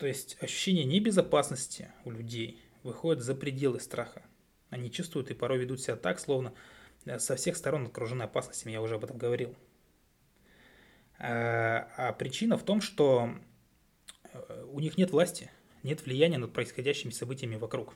То 0.00 0.06
есть 0.06 0.38
ощущение 0.40 0.86
небезопасности 0.86 1.92
у 2.06 2.10
людей 2.10 2.58
выходит 2.84 3.22
за 3.22 3.34
пределы 3.34 3.80
страха. 3.80 4.22
Они 4.70 4.90
чувствуют 4.90 5.30
и 5.30 5.34
порой 5.34 5.58
ведут 5.58 5.82
себя 5.82 5.94
так, 5.94 6.18
словно 6.18 6.54
э, 7.04 7.18
со 7.18 7.36
всех 7.36 7.54
сторон 7.54 7.84
окружены 7.84 8.22
опасностями, 8.22 8.72
я 8.72 8.80
уже 8.80 8.94
об 8.94 9.04
этом 9.04 9.18
говорил. 9.18 9.54
А, 11.18 11.86
а 11.98 12.12
причина 12.14 12.56
в 12.56 12.62
том, 12.62 12.80
что 12.80 13.28
э, 14.32 14.64
у 14.72 14.80
них 14.80 14.96
нет 14.96 15.10
власти, 15.10 15.50
нет 15.82 16.06
влияния 16.06 16.38
над 16.38 16.54
происходящими 16.54 17.10
событиями 17.10 17.56
вокруг. 17.56 17.94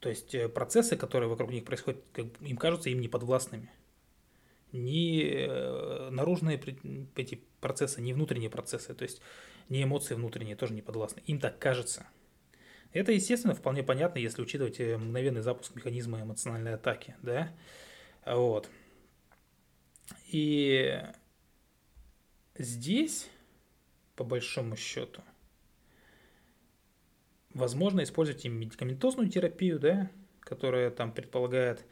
То 0.00 0.08
есть 0.08 0.34
э, 0.34 0.48
процессы, 0.48 0.96
которые 0.96 1.28
вокруг 1.28 1.50
них 1.50 1.66
происходят, 1.66 2.02
им 2.40 2.56
кажутся 2.56 2.88
им 2.88 3.02
неподвластными. 3.02 3.70
Ни 4.74 6.10
наружные 6.10 6.60
эти 7.14 7.40
процессы, 7.60 8.00
ни 8.00 8.12
внутренние 8.12 8.50
процессы, 8.50 8.92
то 8.92 9.04
есть 9.04 9.22
ни 9.68 9.82
эмоции 9.82 10.14
внутренние 10.14 10.56
тоже 10.56 10.74
не 10.74 10.82
подвластны. 10.82 11.22
Им 11.26 11.38
так 11.38 11.58
кажется. 11.58 12.06
Это, 12.92 13.12
естественно, 13.12 13.54
вполне 13.54 13.82
понятно, 13.82 14.18
если 14.18 14.42
учитывать 14.42 14.78
э, 14.78 14.96
мгновенный 14.96 15.40
запуск 15.42 15.74
механизма 15.74 16.22
эмоциональной 16.22 16.74
атаки, 16.74 17.16
да, 17.22 17.52
вот. 18.24 18.70
И 20.28 21.02
здесь, 22.56 23.28
по 24.14 24.22
большому 24.22 24.76
счету, 24.76 25.22
возможно 27.52 28.02
использовать 28.02 28.44
и 28.44 28.48
медикаментозную 28.48 29.28
терапию, 29.28 29.80
да, 29.80 30.10
которая 30.40 30.90
там 30.90 31.12
предполагает 31.12 31.84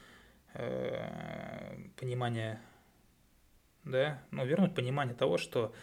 э, 0.54 1.88
понимание, 1.96 2.60
да, 3.84 4.22
ну, 4.30 4.44
вернуть 4.44 4.74
понимание 4.74 5.14
того, 5.14 5.38
что 5.38 5.74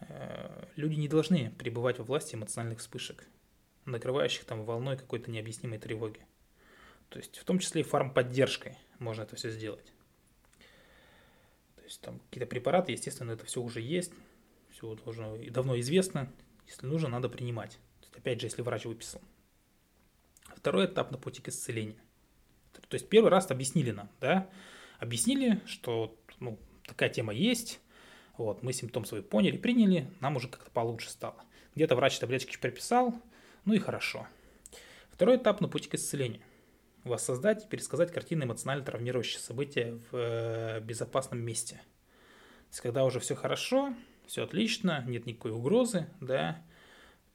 э, 0.00 0.66
люди 0.76 0.94
не 0.94 1.08
должны 1.08 1.50
пребывать 1.58 1.98
во 1.98 2.04
власти 2.04 2.34
эмоциональных 2.34 2.80
вспышек 2.80 3.26
накрывающих 3.86 4.44
там 4.44 4.64
волной 4.64 4.96
какой-то 4.96 5.30
необъяснимой 5.30 5.78
тревоги. 5.78 6.20
То 7.08 7.18
есть 7.18 7.38
в 7.38 7.44
том 7.44 7.58
числе 7.58 7.80
и 7.80 7.84
фармподдержкой 7.84 8.76
можно 8.98 9.22
это 9.22 9.36
все 9.36 9.50
сделать. 9.50 9.92
То 11.76 11.82
есть 11.84 12.00
там 12.00 12.18
какие-то 12.18 12.46
препараты, 12.46 12.92
естественно, 12.92 13.30
это 13.30 13.46
все 13.46 13.62
уже 13.62 13.80
есть, 13.80 14.12
все 14.72 14.94
должно 14.96 15.36
и 15.36 15.50
давно 15.50 15.78
известно. 15.80 16.30
Если 16.66 16.86
нужно, 16.86 17.08
надо 17.08 17.28
принимать. 17.28 17.72
То 18.00 18.06
есть, 18.06 18.16
опять 18.16 18.40
же, 18.40 18.48
если 18.48 18.62
врач 18.62 18.84
выписал. 18.84 19.20
Второй 20.56 20.86
этап 20.86 21.12
на 21.12 21.18
пути 21.18 21.40
к 21.40 21.48
исцелению. 21.48 21.96
То 22.88 22.94
есть 22.94 23.08
первый 23.08 23.30
раз 23.30 23.50
объяснили 23.50 23.92
нам, 23.92 24.10
да, 24.20 24.50
объяснили, 24.98 25.60
что 25.66 26.16
ну, 26.40 26.58
такая 26.86 27.08
тема 27.08 27.32
есть, 27.32 27.80
вот, 28.36 28.62
мы 28.62 28.72
симптом 28.72 29.04
свой 29.04 29.22
поняли, 29.22 29.56
приняли, 29.56 30.10
нам 30.20 30.36
уже 30.36 30.48
как-то 30.48 30.70
получше 30.70 31.10
стало. 31.10 31.36
Где-то 31.74 31.96
врач 31.96 32.18
таблеточки 32.18 32.58
прописал, 32.58 33.14
ну 33.64 33.74
и 33.74 33.78
хорошо. 33.78 34.26
Второй 35.10 35.36
этап 35.36 35.60
на 35.60 35.68
пути 35.68 35.88
к 35.88 35.94
исцелению. 35.94 36.42
Воссоздать 37.04 37.64
и 37.64 37.68
пересказать 37.68 38.12
картины 38.12 38.44
эмоционально 38.44 38.84
травмирующие 38.84 39.40
события 39.40 39.98
в 40.10 40.16
э, 40.16 40.80
безопасном 40.80 41.38
месте. 41.40 41.76
То 41.76 42.72
есть, 42.72 42.80
когда 42.80 43.04
уже 43.04 43.20
все 43.20 43.34
хорошо, 43.34 43.94
все 44.26 44.42
отлично, 44.44 45.04
нет 45.06 45.24
никакой 45.24 45.52
угрозы, 45.52 46.08
да, 46.20 46.62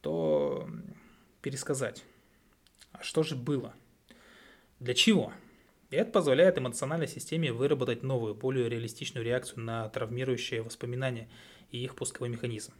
то 0.02 0.68
пересказать. 1.40 2.04
А 2.92 3.02
что 3.02 3.22
же 3.22 3.34
было? 3.34 3.74
Для 4.78 4.94
чего? 4.94 5.32
И 5.92 5.96
это 5.96 6.10
позволяет 6.10 6.56
эмоциональной 6.56 7.06
системе 7.06 7.52
выработать 7.52 8.02
новую, 8.02 8.34
более 8.34 8.66
реалистичную 8.70 9.26
реакцию 9.26 9.60
на 9.60 9.90
травмирующие 9.90 10.62
воспоминания 10.62 11.28
и 11.70 11.84
их 11.84 11.96
пусковой 11.96 12.30
механизм. 12.30 12.72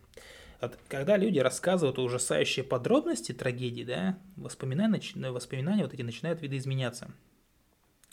Когда 0.89 1.19
люди 1.19 1.39
рассказывают 1.39 1.99
ужасающие 1.99 2.65
подробности 2.65 3.33
трагедии, 3.33 3.85
да, 3.85 4.19
воспоминания, 4.37 5.31
воспоминания 5.31 5.83
вот 5.83 5.93
эти 5.93 6.01
начинают 6.01 6.41
видоизменяться. 6.41 7.13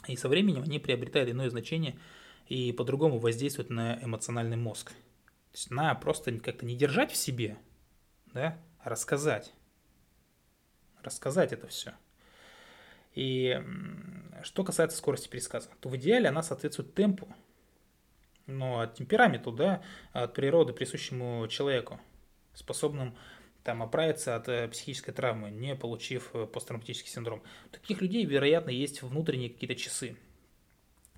И 0.09 0.17
со 0.17 0.27
временем 0.27 0.63
они 0.63 0.79
приобретают 0.79 1.29
иное 1.29 1.49
значение 1.49 1.97
и 2.47 2.73
по-другому 2.73 3.19
воздействуют 3.19 3.69
на 3.69 4.03
эмоциональный 4.03 4.57
мозг. 4.57 4.89
То 4.89 5.55
есть 5.55 5.71
на 5.71 5.95
просто 5.95 6.37
как-то 6.39 6.65
не 6.65 6.75
держать 6.75 7.13
в 7.13 7.15
себе, 7.15 7.57
да, 8.33 8.59
а 8.79 8.89
рассказать. 8.89 9.53
Рассказать 11.03 11.53
это 11.53 11.67
все. 11.67 11.93
И 13.15 13.61
что 14.43 14.63
касается 14.63 14.97
скорости 14.97 15.27
пересказа, 15.27 15.69
то 15.79 15.89
в 15.89 15.97
идеале 15.97 16.29
она 16.29 16.43
соответствует 16.43 16.93
темпу, 16.93 17.27
но 18.45 18.79
от 18.79 18.95
темпераменту, 18.95 19.51
да, 19.51 19.81
от 20.11 20.33
природы, 20.33 20.73
присущему 20.73 21.47
человеку 21.47 21.99
способным 22.53 23.15
там, 23.63 23.83
оправиться 23.83 24.35
от 24.35 24.47
э, 24.47 24.67
психической 24.67 25.13
травмы, 25.13 25.51
не 25.51 25.75
получив 25.75 26.31
э, 26.33 26.45
посттравматический 26.45 27.11
синдром. 27.11 27.43
У 27.67 27.69
таких 27.69 28.01
людей, 28.01 28.25
вероятно, 28.25 28.71
есть 28.71 29.01
внутренние 29.01 29.49
какие-то 29.49 29.75
часы, 29.75 30.15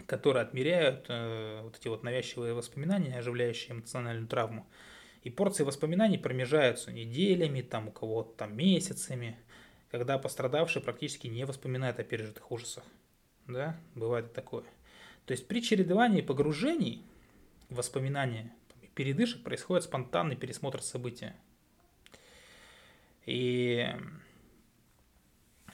которые 0.05 0.43
отмеряют 0.43 1.05
э, 1.07 1.61
вот 1.61 1.77
эти 1.77 1.87
вот 1.87 2.03
навязчивые 2.03 2.53
воспоминания, 2.53 3.17
оживляющие 3.17 3.73
эмоциональную 3.73 4.27
травму. 4.27 4.67
И 5.23 5.29
порции 5.29 5.63
воспоминаний 5.63 6.17
промежаются 6.17 6.91
неделями, 6.91 7.61
там 7.61 7.89
у 7.89 7.91
кого-то 7.91 8.33
там 8.37 8.57
месяцами, 8.57 9.37
когда 9.91 10.17
пострадавший 10.17 10.81
практически 10.81 11.27
не 11.27 11.45
воспоминает 11.45 11.99
о 11.99 12.03
пережитых 12.03 12.49
ужасах. 12.49 12.85
Да, 13.47 13.77
бывает 13.93 14.33
такое. 14.33 14.63
То 15.25 15.33
есть 15.33 15.47
при 15.47 15.61
чередовании 15.61 16.21
погружений 16.21 17.03
воспоминания 17.69 18.53
передышек 18.95 19.43
происходит 19.43 19.83
спонтанный 19.83 20.37
пересмотр 20.37 20.81
события. 20.81 21.35
И 23.25 23.85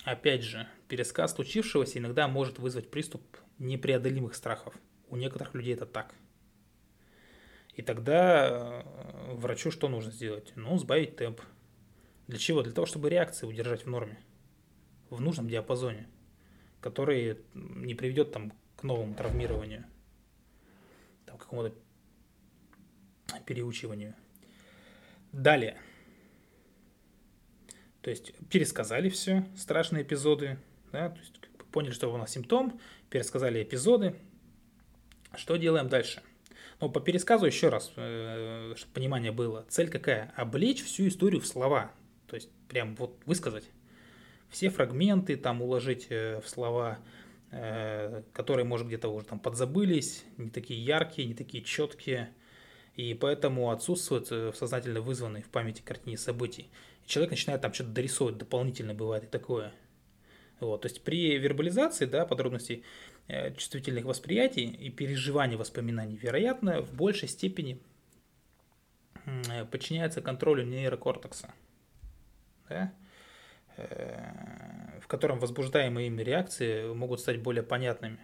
опять 0.03 0.41
же, 0.43 0.67
пересказ 0.88 1.36
случившегося 1.36 1.99
иногда 1.99 2.27
может 2.27 2.60
вызвать 2.60 2.89
приступ 2.89 3.21
непреодолимых 3.60 4.36
страхов. 4.36 4.73
У 5.10 5.15
некоторых 5.15 5.53
людей 5.53 5.75
это 5.75 5.86
так. 5.86 6.13
И 7.75 7.84
тогда 7.84 8.47
э, 8.49 9.34
врачу 9.36 9.69
что 9.69 9.88
нужно 9.88 10.12
сделать? 10.12 10.51
Ну, 10.56 10.77
сбавить 10.77 11.15
темп. 11.15 11.41
Для 12.28 12.38
чего? 12.38 12.62
Для 12.62 12.74
того, 12.74 12.86
чтобы 12.86 13.10
реакции 13.10 13.48
удержать 13.48 13.86
в 13.86 13.90
норме, 13.90 14.20
в 15.10 15.22
нужном 15.22 15.50
диапазоне, 15.50 16.08
который 16.82 17.38
не 17.54 17.96
приведет 17.96 18.32
там 18.32 18.54
к 18.76 18.84
новому 18.84 19.16
травмированию, 19.16 19.86
там, 21.26 21.38
какому-то 21.38 21.74
переучиванию. 23.46 24.13
Далее. 25.32 25.78
То 28.02 28.10
есть 28.10 28.34
пересказали 28.50 29.10
все, 29.10 29.46
страшные 29.58 30.04
эпизоды, 30.04 30.58
да, 30.92 31.10
то 31.10 31.20
есть 31.20 31.34
поняли, 31.72 31.92
что 31.92 32.13
у 32.13 32.18
нас 32.18 32.32
симптом, 32.32 32.80
пересказали 33.10 33.62
эпизоды. 33.62 34.16
Что 35.36 35.58
делаем 35.58 35.90
дальше? 35.90 36.22
Ну, 36.80 36.90
по 36.90 37.02
пересказу 37.02 37.46
еще 37.46 37.70
раз, 37.70 37.92
э, 37.96 38.74
чтобы 38.76 38.94
понимание 38.94 39.32
было. 39.32 39.66
Цель 39.70 39.90
какая? 39.90 40.34
Облечь 40.36 40.84
всю 40.84 41.08
историю 41.08 41.42
в 41.42 41.48
слова. 41.48 41.92
То 42.28 42.36
есть 42.36 42.50
прям 42.68 42.96
вот 42.96 43.18
высказать. 43.26 43.63
Все 44.50 44.70
фрагменты 44.70 45.36
там 45.36 45.62
уложить 45.62 46.08
э, 46.10 46.40
в 46.42 46.48
слова, 46.48 47.00
э, 47.52 48.24
которые, 48.34 48.66
может, 48.66 48.88
где-то 48.88 49.10
уже 49.10 49.26
там 49.26 49.40
подзабылись, 49.40 50.24
не 50.38 50.50
такие 50.50 50.84
яркие, 50.84 51.28
не 51.28 51.34
такие 51.34 51.63
четкие 51.63 52.34
и 52.96 53.13
поэтому 53.13 53.70
отсутствует 53.70 54.28
э, 54.32 54.52
сознательно 54.56 55.02
вызванный 55.02 55.44
в 55.44 55.50
памяти 55.50 55.82
картине 55.82 56.18
событий. 56.18 56.70
И 57.06 57.08
человек 57.08 57.32
начинает 57.32 57.62
там 57.62 57.74
что-то 57.74 57.92
дорисовывать 57.92 58.38
дополнительно, 58.38 58.94
бывает 58.94 59.26
и 59.26 59.28
такое. 59.28 59.72
Вот, 60.60 60.82
то 60.82 60.88
есть 60.88 61.04
при 61.04 61.38
вербализации 61.38 62.06
да, 62.06 62.26
подробностей 62.26 62.84
чувствительных 63.56 64.06
восприятий 64.06 64.66
и 64.66 64.90
переживаний 64.90 65.56
воспоминаний, 65.56 66.18
вероятно, 66.20 66.82
в 66.82 66.96
большей 66.96 67.28
степени 67.28 67.80
подчиняется 69.70 70.22
контролю 70.22 70.63
нейрокортекса, 70.63 71.54
да, 72.69 72.93
э, 73.77 74.99
в 75.01 75.08
котором 75.08 75.39
возбуждаемые 75.39 76.08
ими 76.08 76.21
реакции 76.23 76.91
могут 76.93 77.19
стать 77.19 77.41
более 77.41 77.63
понятными. 77.63 78.19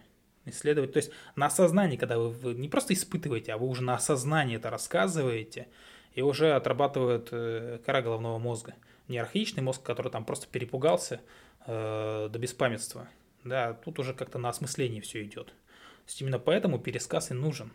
Исследовать, 0.46 0.92
то 0.92 0.98
есть 0.98 1.10
на 1.36 1.46
осознании, 1.46 1.96
когда 1.96 2.18
вы, 2.18 2.28
вы 2.28 2.54
не 2.54 2.68
просто 2.68 2.92
испытываете, 2.92 3.52
а 3.54 3.58
вы 3.58 3.66
уже 3.66 3.82
на 3.82 3.94
осознании 3.94 4.56
это 4.56 4.68
рассказываете, 4.68 5.68
и 6.12 6.22
уже 6.22 6.52
отрабатывает 6.52 7.28
э, 7.32 7.78
кора 7.84 8.02
головного 8.02 8.38
мозга. 8.38 8.74
Не 9.08 9.18
архаичный 9.18 9.62
мозг, 9.62 9.82
который 9.82 10.12
там 10.12 10.24
просто 10.24 10.46
перепугался, 10.46 11.20
э, 11.66 12.28
до 12.30 12.38
беспамятства. 12.38 13.08
Да, 13.42 13.74
тут 13.74 13.98
уже 13.98 14.14
как-то 14.14 14.38
на 14.38 14.48
осмыслении 14.48 15.00
все 15.00 15.22
идет. 15.24 15.48
То 15.48 16.08
есть 16.08 16.20
именно 16.20 16.38
поэтому 16.38 16.78
пересказ 16.78 17.30
и 17.30 17.34
нужен, 17.34 17.72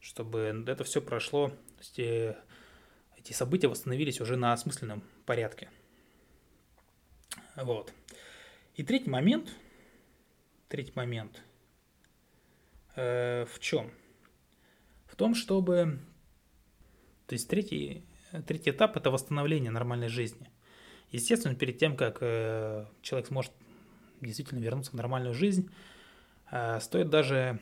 чтобы 0.00 0.64
это 0.66 0.84
все 0.84 1.00
прошло, 1.00 1.52
есть 1.78 1.98
э, 1.98 2.36
эти 3.24 3.32
события 3.32 3.68
восстановились 3.68 4.20
уже 4.20 4.36
на 4.36 4.52
осмысленном 4.52 5.02
порядке. 5.24 5.70
Вот. 7.56 7.92
И 8.74 8.82
третий 8.82 9.08
момент, 9.08 9.50
третий 10.68 10.92
момент 10.94 11.42
э, 12.96 13.46
в 13.46 13.58
чем? 13.60 13.90
В 15.06 15.16
том, 15.16 15.34
чтобы, 15.34 16.00
то 17.26 17.32
есть 17.34 17.48
третий, 17.48 18.04
третий 18.46 18.70
этап– 18.70 18.96
это 18.98 19.10
восстановление 19.10 19.70
нормальной 19.70 20.08
жизни. 20.08 20.50
Естественно, 21.10 21.54
перед 21.54 21.78
тем, 21.78 21.96
как 21.96 22.18
э, 22.20 22.86
человек 23.00 23.28
сможет 23.28 23.52
действительно 24.20 24.58
вернуться 24.58 24.90
в 24.90 24.94
нормальную 24.94 25.34
жизнь, 25.34 25.70
э, 26.50 26.78
стоит 26.80 27.08
даже 27.08 27.58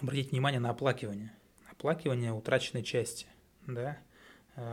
обратить 0.00 0.32
внимание 0.32 0.60
на 0.60 0.70
оплакивание. 0.70 1.32
Оплакивание 1.70 2.32
утраченной 2.32 2.82
части, 2.82 3.26
да, 3.66 3.98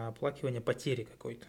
оплакивание 0.07 0.61
потери 0.61 1.03
какой-то. 1.03 1.47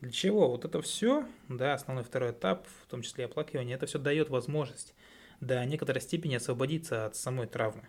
Для 0.00 0.10
чего? 0.10 0.50
Вот 0.50 0.64
это 0.64 0.82
все, 0.82 1.26
да, 1.48 1.74
основной 1.74 2.04
второй 2.04 2.32
этап, 2.32 2.66
в 2.82 2.86
том 2.86 3.02
числе 3.02 3.24
оплакивание, 3.24 3.76
это 3.76 3.86
все 3.86 3.98
дает 3.98 4.28
возможность 4.28 4.94
до 5.40 5.64
некоторой 5.64 6.02
степени 6.02 6.34
освободиться 6.34 7.06
от 7.06 7.16
самой 7.16 7.46
травмы. 7.46 7.88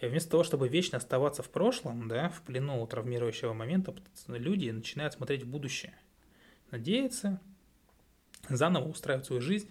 И 0.00 0.06
вместо 0.06 0.30
того, 0.30 0.44
чтобы 0.44 0.68
вечно 0.68 0.98
оставаться 0.98 1.42
в 1.42 1.50
прошлом, 1.50 2.08
да, 2.08 2.28
в 2.28 2.42
плену 2.42 2.86
травмирующего 2.86 3.52
момента, 3.52 3.94
люди 4.28 4.70
начинают 4.70 5.14
смотреть 5.14 5.42
в 5.42 5.48
будущее– 5.48 5.94
надеяться 6.70 7.40
заново 8.48 8.88
устраивать 8.88 9.26
свою 9.26 9.42
жизнь, 9.42 9.68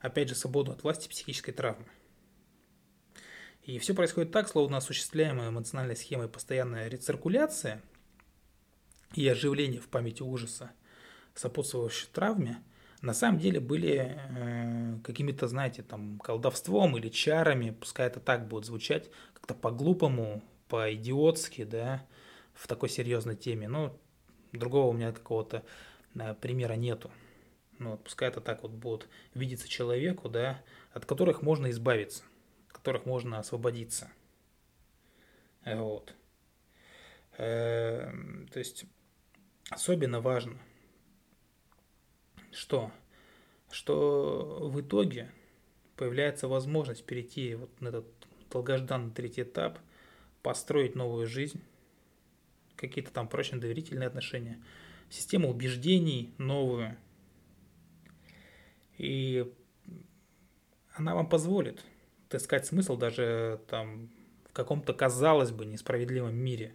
опять 0.00 0.28
же, 0.28 0.34
свободу 0.34 0.72
от 0.72 0.82
власти 0.82 1.08
психической 1.08 1.52
травмы. 1.52 1.86
И 3.62 3.78
все 3.78 3.94
происходит 3.94 4.32
так, 4.32 4.48
словно 4.48 4.76
осуществляемая 4.76 5.50
эмоциональной 5.50 5.96
схемой 5.96 6.28
постоянная 6.28 6.88
рециркуляция 6.88 7.82
и 9.14 9.26
оживление 9.28 9.80
в 9.80 9.88
памяти 9.88 10.22
ужаса, 10.22 10.72
сопутствующей 11.34 12.08
травме, 12.12 12.62
на 13.02 13.14
самом 13.14 13.38
деле 13.38 13.60
были 13.60 14.16
э, 14.16 14.98
какими-то, 15.04 15.48
знаете, 15.48 15.82
там, 15.82 16.18
колдовством 16.18 16.96
или 16.96 17.08
чарами, 17.08 17.70
пускай 17.70 18.06
это 18.06 18.20
так 18.20 18.48
будет 18.48 18.64
звучать, 18.64 19.10
как-то 19.34 19.54
по-глупому, 19.54 20.42
по-идиотски, 20.68 21.64
да, 21.64 22.06
в 22.54 22.66
такой 22.66 22.88
серьезной 22.88 23.36
теме. 23.36 23.68
Но 23.68 23.96
другого 24.52 24.88
у 24.88 24.92
меня 24.92 25.12
какого-то 25.12 25.62
примера 26.40 26.74
нету. 26.74 27.10
Ну, 27.78 27.90
вот, 27.92 28.04
пускай 28.04 28.28
это 28.28 28.40
так 28.40 28.62
вот 28.62 28.72
будет 28.72 29.08
видеться 29.34 29.68
человеку, 29.68 30.28
да, 30.30 30.62
от 30.92 31.04
которых 31.04 31.42
можно 31.42 31.70
избавиться, 31.70 32.24
от 32.68 32.78
которых 32.78 33.04
можно 33.04 33.38
освободиться. 33.38 34.10
Вот. 35.64 36.14
Э, 37.36 38.10
то 38.50 38.58
есть 38.58 38.86
особенно 39.70 40.20
важно, 40.20 40.58
что, 42.52 42.90
что 43.70 44.68
в 44.70 44.80
итоге 44.80 45.30
появляется 45.96 46.48
возможность 46.48 47.04
перейти 47.04 47.54
вот 47.54 47.80
на 47.80 47.88
этот 47.88 48.06
долгожданный 48.50 49.12
третий 49.12 49.42
этап, 49.42 49.78
построить 50.42 50.94
новую 50.94 51.26
жизнь, 51.26 51.60
какие-то 52.76 53.10
там 53.10 53.28
прочные 53.28 53.60
доверительные 53.60 54.06
отношения– 54.06 54.62
систему 55.08 55.50
убеждений 55.50 56.34
новую. 56.38 56.96
И 58.98 59.52
она 60.94 61.14
вам 61.14 61.28
позволит 61.28 61.84
искать 62.32 62.66
смысл 62.66 62.96
даже 62.96 63.60
там 63.68 64.10
в 64.48 64.52
каком-то, 64.52 64.92
казалось 64.94 65.52
бы, 65.52 65.66
несправедливом 65.66 66.34
мире. 66.34 66.74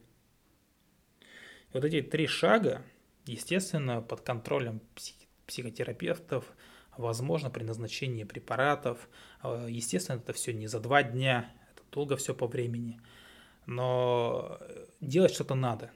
И 1.72 1.78
вот 1.78 1.86
эти 1.86 2.02
три 2.02 2.28
шага, 2.28 2.84
естественно, 3.26 4.02
под 4.02 4.22
контролем 4.22 4.82
псих- 4.96 5.28
психотерапевтов, 5.48 6.46
возможно, 6.98 7.50
при 7.50 7.64
назначении 7.64 8.24
препаратов. 8.24 9.10
А, 9.42 9.68
естественно, 9.68 10.18
это 10.18 10.34
все 10.34 10.54
не 10.54 10.68
за 10.68 10.80
два 10.80 11.04
дня, 11.04 11.54
это 11.74 11.84
долго 11.92 12.18
все 12.18 12.34
по 12.34 12.48
времени. 12.48 13.00
Но 13.66 14.60
делать 15.00 15.34
что-то 15.34 15.56
надо. 15.56 15.92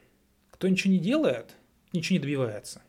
Кто 0.52 0.68
ничего 0.68 0.94
не 0.94 1.00
делает– 1.00 1.56
ничего 1.96 2.16
не 2.16 2.22
добивается. 2.22 2.82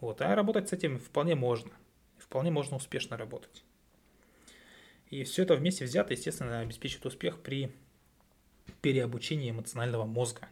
Вот. 0.00 0.20
А 0.20 0.34
работать 0.34 0.68
с 0.68 0.72
этим 0.72 0.98
вполне 0.98 1.34
можно. 1.34 1.70
Вполне 2.18 2.50
можно 2.50 2.76
успешно 2.76 3.16
работать. 3.16 3.64
И 5.10 5.24
все 5.24 5.42
это 5.42 5.54
вместе 5.54 5.84
взято, 5.84 6.14
естественно, 6.14 6.60
обеспечит 6.60 7.04
успех 7.04 7.40
при 7.40 7.70
переобучении 8.80 9.50
эмоционального 9.50 10.06
мозга. 10.06 10.48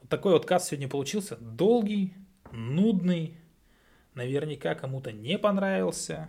Вот 0.00 0.08
такой 0.08 0.32
вот 0.32 0.46
каст 0.46 0.68
сегодня 0.68 0.88
получился. 0.88 1.36
Долгий, 1.36 2.14
нудный, 2.52 3.36
наверняка 4.14 4.74
кому-то 4.74 5.12
не 5.12 5.38
понравился. 5.38 6.28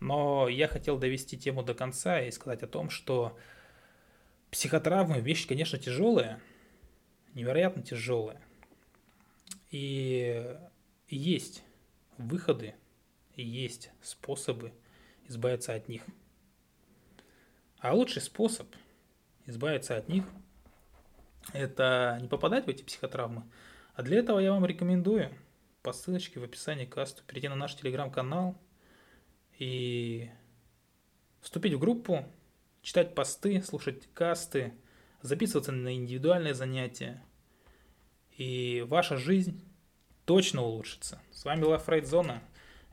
Но 0.00 0.48
я 0.48 0.68
хотел 0.68 0.98
довести 0.98 1.38
тему 1.38 1.62
до 1.62 1.74
конца 1.74 2.20
и 2.20 2.30
сказать 2.30 2.62
о 2.62 2.68
том, 2.68 2.90
что 2.90 3.36
психотравмы 4.50 5.20
вещь, 5.20 5.46
конечно, 5.46 5.78
тяжелая, 5.78 6.40
невероятно 7.34 7.82
тяжелая. 7.82 8.40
И 9.70 10.56
есть 11.08 11.64
выходы, 12.18 12.74
есть 13.34 13.90
способы 14.02 14.72
избавиться 15.26 15.74
от 15.74 15.88
них. 15.88 16.02
А 17.78 17.92
лучший 17.92 18.22
способ 18.22 18.68
избавиться 19.46 19.96
от 19.96 20.08
них– 20.08 20.24
это 21.52 22.18
не 22.20 22.28
попадать 22.28 22.66
в 22.66 22.68
эти 22.68 22.82
психотравмы. 22.82 23.44
А 23.94 24.02
для 24.02 24.18
этого 24.18 24.38
я 24.38 24.52
вам 24.52 24.64
рекомендую 24.66 25.30
по 25.82 25.92
ссылочке 25.92 26.40
в 26.40 26.44
описании 26.44 26.84
к 26.84 26.94
касту 26.94 27.22
перейти 27.26 27.48
на 27.48 27.56
наш 27.56 27.74
телеграм-канал 27.76 28.60
и 29.58 30.30
вступить 31.40 31.74
в 31.74 31.78
группу, 31.78 32.24
читать 32.82 33.14
посты, 33.14 33.62
слушать 33.62 34.08
касты, 34.14 34.74
записываться 35.22 35.72
на 35.72 35.94
индивидуальные 35.94 36.54
занятия– 36.54 37.22
и 38.36 38.84
ваша 38.88 39.16
жизнь 39.16 39.62
точно 40.24 40.62
улучшится. 40.62 41.20
С 41.30 41.44
вами 41.44 41.62
была 41.62 41.78
Фрейд 41.78 42.06
Зона. 42.06 42.42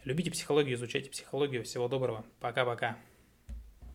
Любите 0.03 0.31
психологию, 0.31 0.75
изучайте 0.75 1.09
психологию. 1.09 1.63
Всего 1.63 1.87
доброго. 1.87 2.25
Пока-пока. 2.39 2.97